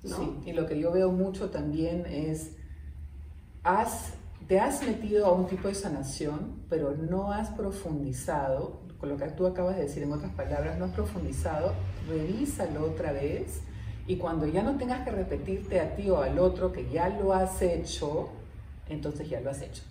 Sí, 0.02 0.40
y 0.46 0.52
lo 0.52 0.66
que 0.66 0.78
yo 0.78 0.92
veo 0.92 1.10
mucho 1.10 1.50
también 1.50 2.06
es, 2.06 2.52
has, 3.64 4.14
te 4.46 4.60
has 4.60 4.86
metido 4.86 5.26
a 5.26 5.32
un 5.32 5.46
tipo 5.48 5.68
de 5.68 5.74
sanación, 5.74 6.62
pero 6.68 6.94
no 6.94 7.32
has 7.32 7.50
profundizado, 7.50 8.80
con 8.98 9.08
lo 9.08 9.16
que 9.16 9.26
tú 9.30 9.46
acabas 9.46 9.76
de 9.76 9.82
decir 9.82 10.02
en 10.02 10.12
otras 10.12 10.32
palabras, 10.32 10.78
no 10.78 10.84
has 10.86 10.92
profundizado, 10.92 11.72
revísalo 12.08 12.84
otra 12.84 13.12
vez 13.12 13.60
y 14.06 14.16
cuando 14.16 14.46
ya 14.46 14.62
no 14.62 14.76
tengas 14.78 15.04
que 15.04 15.10
repetirte 15.10 15.80
a 15.80 15.94
ti 15.94 16.08
o 16.08 16.22
al 16.22 16.38
otro 16.38 16.72
que 16.72 16.88
ya 16.90 17.08
lo 17.10 17.34
has 17.34 17.60
hecho, 17.60 18.30
entonces 18.88 19.28
ya 19.28 19.40
lo 19.40 19.50
has 19.50 19.60
hecho. 19.60 19.82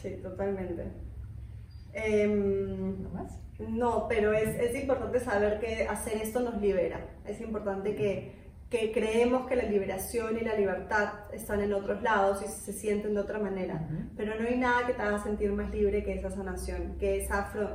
Sí, 0.00 0.10
totalmente. 0.22 0.84
Em, 1.96 3.02
¿No 3.04 3.08
más? 3.10 3.38
No, 3.68 4.06
pero 4.08 4.32
es, 4.32 4.48
es, 4.58 4.74
importante 4.80 5.20
saber 5.20 5.60
que 5.60 5.86
hacer 5.86 6.18
esto 6.22 6.40
nos 6.40 6.60
libera. 6.60 7.00
Es 7.24 7.40
importante 7.40 7.94
que, 7.94 8.32
que, 8.70 8.92
creemos 8.92 9.46
que 9.46 9.56
la 9.56 9.64
liberación 9.64 10.36
y 10.38 10.40
la 10.40 10.54
libertad 10.54 11.12
están 11.32 11.60
en 11.60 11.72
otros 11.72 12.02
lados 12.02 12.42
y 12.44 12.48
se 12.48 12.72
sienten 12.72 13.14
de 13.14 13.20
otra 13.20 13.38
manera. 13.38 13.88
Pero 14.16 14.34
no 14.40 14.46
hay 14.46 14.56
nada 14.56 14.86
que 14.86 14.94
te 14.94 15.02
haga 15.02 15.22
sentir 15.22 15.52
más 15.52 15.70
libre 15.70 16.04
que 16.04 16.14
esa 16.14 16.30
sanación, 16.30 16.96
que 16.98 17.18
es 17.18 17.28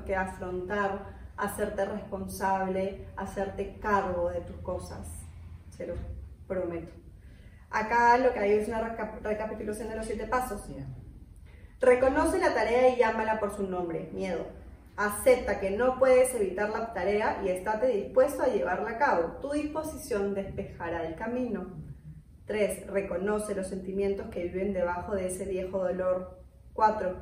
que 0.06 0.16
afrontar, 0.16 1.06
hacerte 1.38 1.86
responsable, 1.86 3.08
hacerte 3.16 3.78
cargo 3.80 4.30
de 4.30 4.42
tus 4.42 4.58
cosas. 4.58 5.08
Se 5.70 5.88
lo 5.88 5.94
prometo. 6.48 6.92
Acá 7.72 8.18
lo 8.18 8.34
que 8.34 8.40
hay 8.40 8.52
es 8.54 8.68
una 8.68 8.82
recapitulación 9.22 9.90
de 9.90 9.96
los 9.96 10.06
siete 10.06 10.26
pasos. 10.26 10.64
Reconoce 11.80 12.40
la 12.40 12.54
tarea 12.54 12.90
y 12.90 12.98
llámala 12.98 13.40
por 13.40 13.56
su 13.56 13.64
nombre, 13.64 14.10
miedo. 14.12 14.46
Acepta 15.00 15.62
que 15.62 15.72
no 15.72 15.98
puedes 15.98 16.36
evitar 16.36 16.72
la 16.72 16.92
tarea 16.92 17.42
y 17.42 17.48
estate 17.48 17.88
dispuesto 17.88 18.44
a 18.44 18.48
llevarla 18.48 18.90
a 18.90 18.98
cabo. 18.98 19.38
Tu 19.42 19.50
disposición 19.52 20.34
despejará 20.34 21.08
el 21.08 21.16
camino. 21.16 21.82
3. 22.48 22.88
Reconoce 22.88 23.56
los 23.56 23.68
sentimientos 23.68 24.28
que 24.28 24.44
viven 24.44 24.74
debajo 24.74 25.16
de 25.16 25.28
ese 25.28 25.46
viejo 25.46 25.80
dolor. 25.80 26.44
4. 26.74 27.16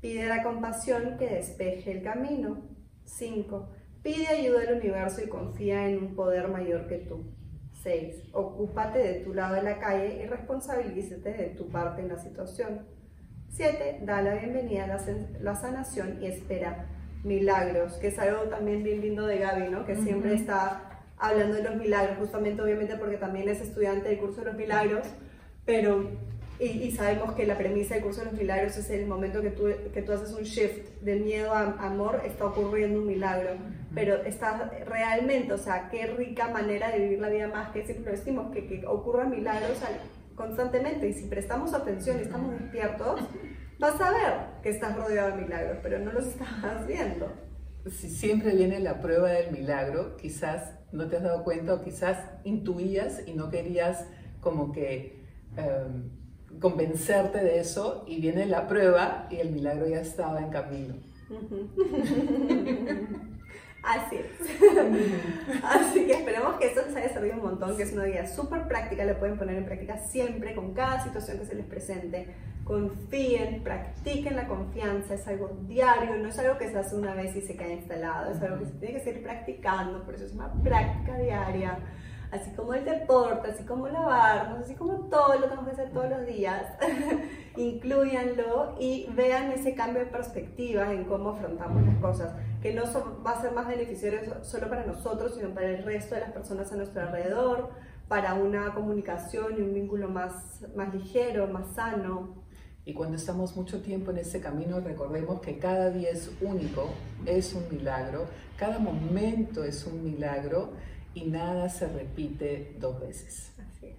Pide 0.00 0.26
la 0.26 0.42
compasión 0.42 1.16
que 1.16 1.28
despeje 1.28 1.92
el 1.92 2.02
camino. 2.02 2.68
5. 3.04 3.68
Pide 4.02 4.26
ayuda 4.26 4.62
al 4.62 4.78
universo 4.78 5.22
y 5.22 5.28
confía 5.28 5.88
en 5.88 5.98
un 5.98 6.16
poder 6.16 6.48
mayor 6.48 6.88
que 6.88 6.98
tú. 6.98 7.32
6. 7.84 8.30
Ocúpate 8.32 8.98
de 8.98 9.20
tu 9.20 9.34
lado 9.34 9.54
de 9.54 9.62
la 9.62 9.78
calle 9.78 10.20
y 10.20 10.26
responsabilízate 10.26 11.32
de 11.32 11.48
tu 11.50 11.68
parte 11.68 12.02
en 12.02 12.08
la 12.08 12.18
situación. 12.18 12.88
7. 13.50 14.00
Da 14.02 14.20
la 14.20 14.34
bienvenida 14.34 14.82
a 14.82 15.40
la, 15.40 15.54
sanación 15.54 16.20
y 16.20 16.26
espera 16.26 16.88
milagros, 17.24 17.94
que 17.94 18.08
es 18.08 18.18
algo 18.18 18.42
también 18.44 18.82
bien 18.82 19.00
lindo 19.00 19.26
de 19.26 19.38
Gaby, 19.38 19.68
¿no? 19.70 19.84
Que 19.84 19.96
siempre 19.96 20.34
está 20.34 21.02
hablando 21.18 21.56
de 21.56 21.62
los 21.62 21.76
milagros, 21.76 22.18
justamente 22.18 22.62
obviamente 22.62 22.96
porque 22.96 23.16
también 23.16 23.48
es 23.48 23.60
estudiante 23.60 24.08
del 24.08 24.18
curso 24.18 24.40
de 24.40 24.46
los 24.46 24.56
milagros, 24.56 25.06
pero 25.64 26.10
y, 26.60 26.92
sabemos 26.92 27.34
que 27.34 27.46
la 27.46 27.58
premisa 27.58 27.94
del 27.94 28.04
curso 28.04 28.20
de 28.20 28.26
los 28.26 28.34
milagros 28.34 28.76
es 28.76 28.88
el 28.90 29.06
momento 29.06 29.42
que 29.42 29.50
tú, 29.50 29.64
que 29.92 30.02
tú 30.02 30.12
haces 30.12 30.32
un 30.32 30.44
shift 30.44 31.00
de 31.00 31.16
miedo 31.16 31.52
a 31.52 31.62
amor, 31.80 32.22
está 32.24 32.46
ocurriendo 32.46 33.00
un 33.00 33.06
milagro. 33.06 33.50
Pero 33.92 34.22
está 34.22 34.70
realmente, 34.86 35.52
o 35.52 35.58
sea, 35.58 35.88
qué 35.90 36.06
rica 36.06 36.48
manera 36.48 36.90
de 36.90 37.00
vivir 37.00 37.20
la 37.20 37.28
vida 37.28 37.48
más 37.48 37.70
que 37.70 37.84
siempre 37.84 38.12
lo 38.12 38.18
decimos, 38.18 38.52
que, 38.52 38.66
que 38.66 38.86
ocurran 38.86 39.30
milagros 39.30 39.78
constantemente. 40.36 41.08
Y 41.08 41.12
si 41.12 41.26
prestamos 41.26 41.74
atención 41.74 42.18
y 42.18 42.22
estamos 42.22 42.52
despiertos, 42.52 43.20
vas 43.78 44.00
a 44.00 44.10
ver 44.10 44.62
que 44.62 44.70
estás 44.70 44.96
rodeado 44.96 45.36
de 45.36 45.42
milagros, 45.42 45.78
pero 45.82 45.98
no 45.98 46.12
los 46.12 46.26
estás 46.26 46.86
viendo. 46.86 47.32
Si 47.90 48.08
siempre 48.08 48.54
viene 48.54 48.80
la 48.80 49.00
prueba 49.00 49.30
del 49.30 49.52
milagro, 49.52 50.16
quizás 50.16 50.72
no 50.92 51.08
te 51.08 51.16
has 51.16 51.22
dado 51.22 51.44
cuenta 51.44 51.74
o 51.74 51.82
quizás 51.82 52.18
intuías 52.44 53.22
y 53.26 53.34
no 53.34 53.50
querías 53.50 54.06
como 54.40 54.72
que... 54.72 55.22
Em, 55.56 56.24
convencerte 56.60 57.38
de 57.38 57.60
eso 57.60 58.04
y 58.06 58.20
viene 58.20 58.46
la 58.46 58.66
prueba 58.66 59.28
y 59.30 59.36
el 59.36 59.50
milagro 59.50 59.86
ya 59.86 60.00
estaba 60.00 60.40
en 60.40 60.50
camino. 60.50 60.94
Así 63.84 64.16
es. 64.16 65.62
Así 65.62 66.06
que 66.06 66.12
esperemos 66.12 66.54
que 66.56 66.66
esto 66.68 66.82
les 66.86 66.96
haya 66.96 67.08
servido 67.10 67.36
un 67.36 67.42
montón, 67.42 67.76
que 67.76 67.82
es 67.82 67.92
una 67.92 68.04
guía 68.04 68.26
súper 68.26 68.66
práctica, 68.66 69.04
la 69.04 69.18
pueden 69.18 69.36
poner 69.36 69.56
en 69.56 69.66
práctica 69.66 69.98
siempre, 69.98 70.54
con 70.54 70.72
cada 70.72 71.02
situación 71.04 71.38
que 71.38 71.44
se 71.44 71.54
les 71.54 71.66
presente. 71.66 72.34
Confíen, 72.64 73.62
practiquen 73.62 74.36
la 74.36 74.48
confianza, 74.48 75.14
es 75.14 75.28
algo 75.28 75.50
diario, 75.68 76.16
no 76.16 76.28
es 76.28 76.38
algo 76.38 76.56
que 76.56 76.70
se 76.70 76.78
hace 76.78 76.96
una 76.96 77.14
vez 77.14 77.36
y 77.36 77.42
se 77.42 77.56
queda 77.56 77.74
instalado, 77.74 78.32
es 78.32 78.40
algo 78.40 78.58
que 78.60 78.66
se 78.66 78.72
tiene 78.72 78.94
que 78.94 79.04
seguir 79.04 79.22
practicando, 79.22 80.02
por 80.02 80.14
eso 80.14 80.24
es 80.24 80.32
una 80.32 80.50
práctica 80.62 81.18
diaria 81.18 81.78
así 82.34 82.50
como 82.50 82.74
el 82.74 82.84
deporte, 82.84 83.50
así 83.50 83.64
como 83.64 83.88
lavarnos, 83.88 84.60
así 84.60 84.74
como 84.74 84.94
todo 85.08 85.34
lo 85.34 85.42
que 85.42 85.48
tenemos 85.48 85.64
que 85.66 85.70
hacer 85.72 85.92
todos 85.92 86.10
los 86.10 86.26
días, 86.26 86.66
incluyanlo 87.56 88.76
y 88.80 89.08
vean 89.14 89.52
ese 89.52 89.74
cambio 89.74 90.00
de 90.00 90.06
perspectiva 90.06 90.92
en 90.92 91.04
cómo 91.04 91.30
afrontamos 91.30 91.82
las 91.82 91.96
cosas, 91.98 92.34
que 92.64 92.72
no 92.72 92.84
va 93.22 93.32
a 93.32 93.42
ser 93.42 93.52
más 93.52 93.68
beneficioso 93.68 94.42
solo 94.42 94.70
para 94.70 94.86
nosotros, 94.86 95.34
sino 95.34 95.52
para 95.52 95.68
el 95.68 95.84
resto 95.84 96.14
de 96.14 96.22
las 96.22 96.32
personas 96.32 96.72
a 96.72 96.76
nuestro 96.76 97.02
alrededor, 97.02 97.68
para 98.08 98.32
una 98.32 98.72
comunicación 98.72 99.58
y 99.58 99.60
un 99.60 99.74
vínculo 99.74 100.08
más, 100.08 100.64
más 100.74 100.94
ligero, 100.94 101.46
más 101.46 101.74
sano. 101.74 102.42
Y 102.86 102.94
cuando 102.94 103.18
estamos 103.18 103.54
mucho 103.54 103.82
tiempo 103.82 104.12
en 104.12 104.16
ese 104.16 104.40
camino, 104.40 104.80
recordemos 104.80 105.42
que 105.42 105.58
cada 105.58 105.90
día 105.90 106.08
es 106.08 106.30
único, 106.40 106.88
es 107.26 107.52
un 107.52 107.68
milagro, 107.70 108.24
cada 108.56 108.78
momento 108.78 109.62
es 109.62 109.84
un 109.84 110.02
milagro 110.02 110.72
y 111.12 111.26
nada 111.26 111.68
se 111.68 111.86
repite 111.86 112.76
dos 112.80 112.98
veces. 112.98 113.52
Así 113.58 113.88
es. 113.88 113.96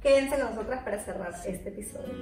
Quédense 0.00 0.38
con 0.38 0.54
nosotras 0.54 0.82
para 0.82 0.98
cerrar 0.98 1.34
este 1.44 1.68
episodio. 1.68 2.14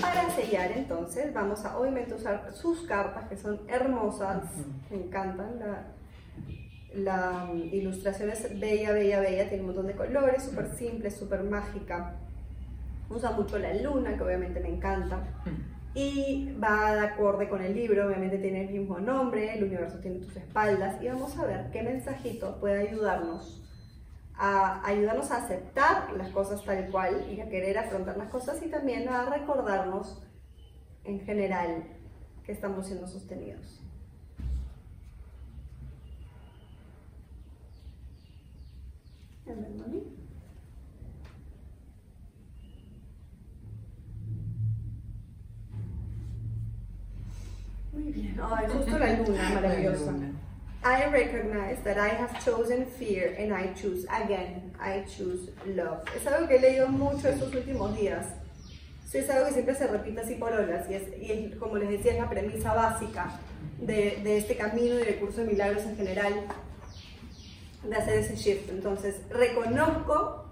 Para 0.00 0.30
sellar 0.30 0.72
entonces 0.72 1.32
vamos 1.32 1.64
a 1.64 1.78
obviamente 1.78 2.14
usar 2.14 2.52
sus 2.52 2.82
cartas 2.82 3.28
que 3.28 3.36
son 3.36 3.60
hermosas, 3.68 4.42
me 4.90 4.96
encantan, 4.96 5.58
la, 5.58 5.86
la 6.94 7.50
ilustración 7.72 8.30
es 8.30 8.58
bella, 8.58 8.92
bella, 8.92 9.20
bella, 9.20 9.48
tiene 9.48 9.62
un 9.62 9.68
montón 9.68 9.86
de 9.86 9.94
colores, 9.94 10.44
súper 10.44 10.74
simple, 10.74 11.10
súper 11.10 11.42
mágica. 11.44 12.16
Usa 13.08 13.32
mucho 13.32 13.58
la 13.58 13.74
luna, 13.74 14.16
que 14.16 14.22
obviamente 14.22 14.60
me 14.60 14.68
encanta. 14.68 15.22
Y 15.94 16.52
va 16.62 16.94
de 16.94 17.00
acorde 17.00 17.48
con 17.48 17.60
el 17.60 17.74
libro, 17.74 18.06
obviamente 18.06 18.38
tiene 18.38 18.66
el 18.66 18.70
mismo 18.70 19.00
nombre, 19.00 19.54
el 19.54 19.64
universo 19.64 19.98
tiene 19.98 20.20
tus 20.20 20.36
espaldas. 20.36 21.02
Y 21.02 21.08
vamos 21.08 21.36
a 21.36 21.44
ver 21.44 21.70
qué 21.72 21.82
mensajito 21.82 22.58
puede 22.60 22.88
ayudarnos 22.88 23.60
a 24.42 24.80
ayudarnos 24.86 25.30
a 25.30 25.36
aceptar 25.36 26.14
las 26.14 26.30
cosas 26.30 26.64
tal 26.64 26.90
cual 26.90 27.30
y 27.30 27.42
a 27.42 27.48
querer 27.50 27.76
afrontar 27.76 28.16
las 28.16 28.30
cosas 28.30 28.62
y 28.62 28.70
también 28.70 29.06
a 29.10 29.26
recordarnos 29.26 30.22
en 31.04 31.20
general 31.20 31.84
que 32.42 32.52
estamos 32.52 32.86
siendo 32.86 33.06
sostenidos. 33.06 33.82
Muy 47.92 48.12
bien. 48.12 48.40
Ay, 48.42 48.66
justo 48.72 48.98
la 48.98 49.18
luna, 49.18 49.50
maravillosa. 49.54 50.14
I 50.82 51.06
recognize 51.06 51.82
that 51.84 51.98
I 51.98 52.08
have 52.08 52.42
chosen 52.42 52.86
fear 52.86 53.36
and 53.38 53.52
I 53.52 53.74
choose 53.74 54.04
again. 54.04 54.72
I 54.80 55.04
choose 55.04 55.50
love. 55.66 56.02
Es 56.16 56.26
algo 56.26 56.48
que 56.48 56.56
he 56.56 56.60
leído 56.60 56.88
mucho 56.88 57.28
estos 57.28 57.54
últimos 57.54 57.94
días. 57.94 58.26
Sí, 59.06 59.18
es 59.18 59.28
algo 59.28 59.46
que 59.46 59.52
siempre 59.52 59.74
se 59.74 59.86
repite 59.88 60.20
así 60.20 60.36
por 60.36 60.52
olas 60.52 60.88
y 60.88 60.94
es, 60.94 61.02
y 61.20 61.32
es, 61.32 61.56
como 61.56 61.76
les 61.76 61.90
decía, 61.90 62.12
es 62.12 62.18
la 62.18 62.30
premisa 62.30 62.72
básica 62.72 63.30
de, 63.78 64.20
de 64.22 64.38
este 64.38 64.56
camino 64.56 64.94
y 64.94 65.04
del 65.04 65.16
curso 65.16 65.42
de 65.42 65.48
milagros 65.48 65.84
en 65.84 65.96
general, 65.96 66.32
de 67.82 67.96
hacer 67.96 68.18
ese 68.20 68.36
shift. 68.36 68.70
Entonces, 68.70 69.16
reconozco, 69.28 70.46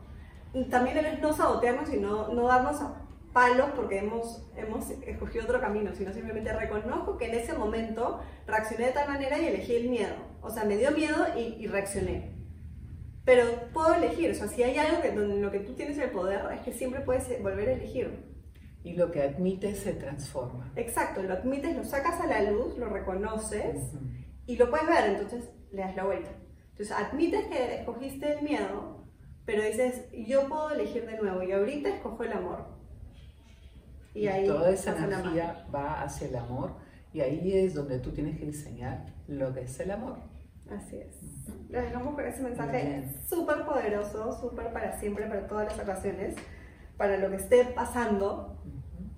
también 0.69 0.99
es 0.99 1.21
no 1.21 1.33
sabotearnos 1.33 1.91
y 1.91 1.97
no, 1.97 2.29
no 2.35 2.47
darnos 2.49 2.83
a 2.83 2.95
palos 3.33 3.71
porque 3.77 3.99
hemos, 3.99 4.49
hemos 4.57 4.91
escogido 4.91 5.45
otro 5.45 5.61
camino, 5.61 5.95
sino 5.95 6.13
simplemente 6.13 6.53
reconozco 6.53 7.17
que 7.17 7.27
en 7.27 7.35
ese 7.35 7.53
momento 7.53 8.21
reaccioné 8.47 8.87
de 8.87 8.93
tal 8.93 9.09
manera 9.09 9.39
y 9.39 9.47
elegí 9.47 9.77
el 9.77 9.91
miedo. 9.91 10.15
O 10.41 10.51
sea, 10.51 10.65
me 10.65 10.77
dio 10.77 10.91
miedo 10.93 11.27
y, 11.37 11.67
reaccioné. 11.67 12.37
Pero 13.25 13.45
puedo 13.73 13.95
elegir, 13.95 14.31
o 14.31 14.35
sea, 14.35 14.49
si 14.49 14.63
hay 14.63 14.79
algo 14.79 15.03
que, 15.03 15.09
en 15.09 15.43
lo 15.43 15.51
que 15.51 15.61
tú 15.61 15.75
tienes 15.75 15.99
el 15.99 16.11
poder 16.11 16.41
es 16.53 16.61
que 16.63 16.73
siempre 16.73 17.01
puedes 17.01 17.43
volver 17.43 17.69
a 17.69 17.73
elegir. 17.73 18.27
Y 18.83 18.95
lo 18.95 19.11
que 19.11 19.23
admites 19.23 19.81
se 19.81 19.93
transforma. 19.93 20.73
Exacto, 20.77 21.23
lo 21.23 21.35
admites, 21.35 21.77
lo 21.77 21.85
sacas 21.85 22.21
a 22.21 22.27
la 22.27 22.51
luz, 22.51 22.79
lo 22.79 22.89
reconoces 22.89 23.77
y 24.47 24.57
lo 24.57 24.71
puedes 24.71 24.87
ver, 24.87 25.11
entonces 25.11 25.51
le 25.73 25.83
das 25.83 25.97
la 25.97 26.05
vuelta. 26.05 26.31
Entonces 26.71 26.93
admites 26.93 27.47
que 27.49 27.75
escogiste 27.81 28.33
el 28.33 28.43
miedo, 28.43 29.05
pero 29.45 29.63
dices, 29.63 30.07
yo 30.13 30.49
puedo 30.49 30.71
elegir 30.71 31.05
de 31.07 31.19
nuevo 31.19 31.43
y 31.43 31.53
ahorita 31.53 31.91
escojo 31.91 32.23
el 32.23 32.33
amor 32.33 32.78
y, 34.27 34.47
toda 34.47 34.71
esa 34.71 34.97
energía 34.97 35.67
va 35.75 36.03
hacia 36.03 36.29
el 36.29 36.37
amor 36.37 36.73
y 37.13 37.21
ahí 37.21 37.53
es 37.53 37.75
donde 37.75 37.99
tú 37.99 38.11
tienes 38.13 38.39
que 38.39 38.45
enseñar 38.45 39.07
lo 39.27 39.53
que 39.53 39.63
es 39.63 39.81
el 39.81 39.91
amor. 39.91 40.19
Así 40.71 40.97
es. 40.97 41.15
Les 41.71 41.83
dejamos 41.83 42.15
con 42.15 42.27
ese 42.27 42.43
mensaje 42.43 43.05
súper 43.29 43.65
poderoso, 43.65 44.39
súper 44.39 44.73
para 44.73 44.99
siempre, 44.99 45.27
para 45.27 45.47
todas 45.47 45.67
las 45.69 45.81
ocasiones, 45.81 46.35
para 46.97 47.17
lo 47.17 47.31
que 47.31 47.37
esté 47.37 47.65
pasando. 47.65 48.59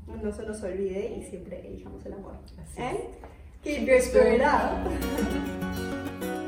No 0.07 0.33
se 0.33 0.45
nos 0.45 0.63
olvide 0.63 1.17
y 1.17 1.23
siempre 1.23 1.67
elijamos 1.67 2.05
el 2.05 2.15
amor. 2.15 2.35
Así 2.61 2.83
¿Eh? 2.83 3.11
Keep 3.63 3.87
your 3.87 4.01
spirit 4.01 4.43
up. 4.43 6.40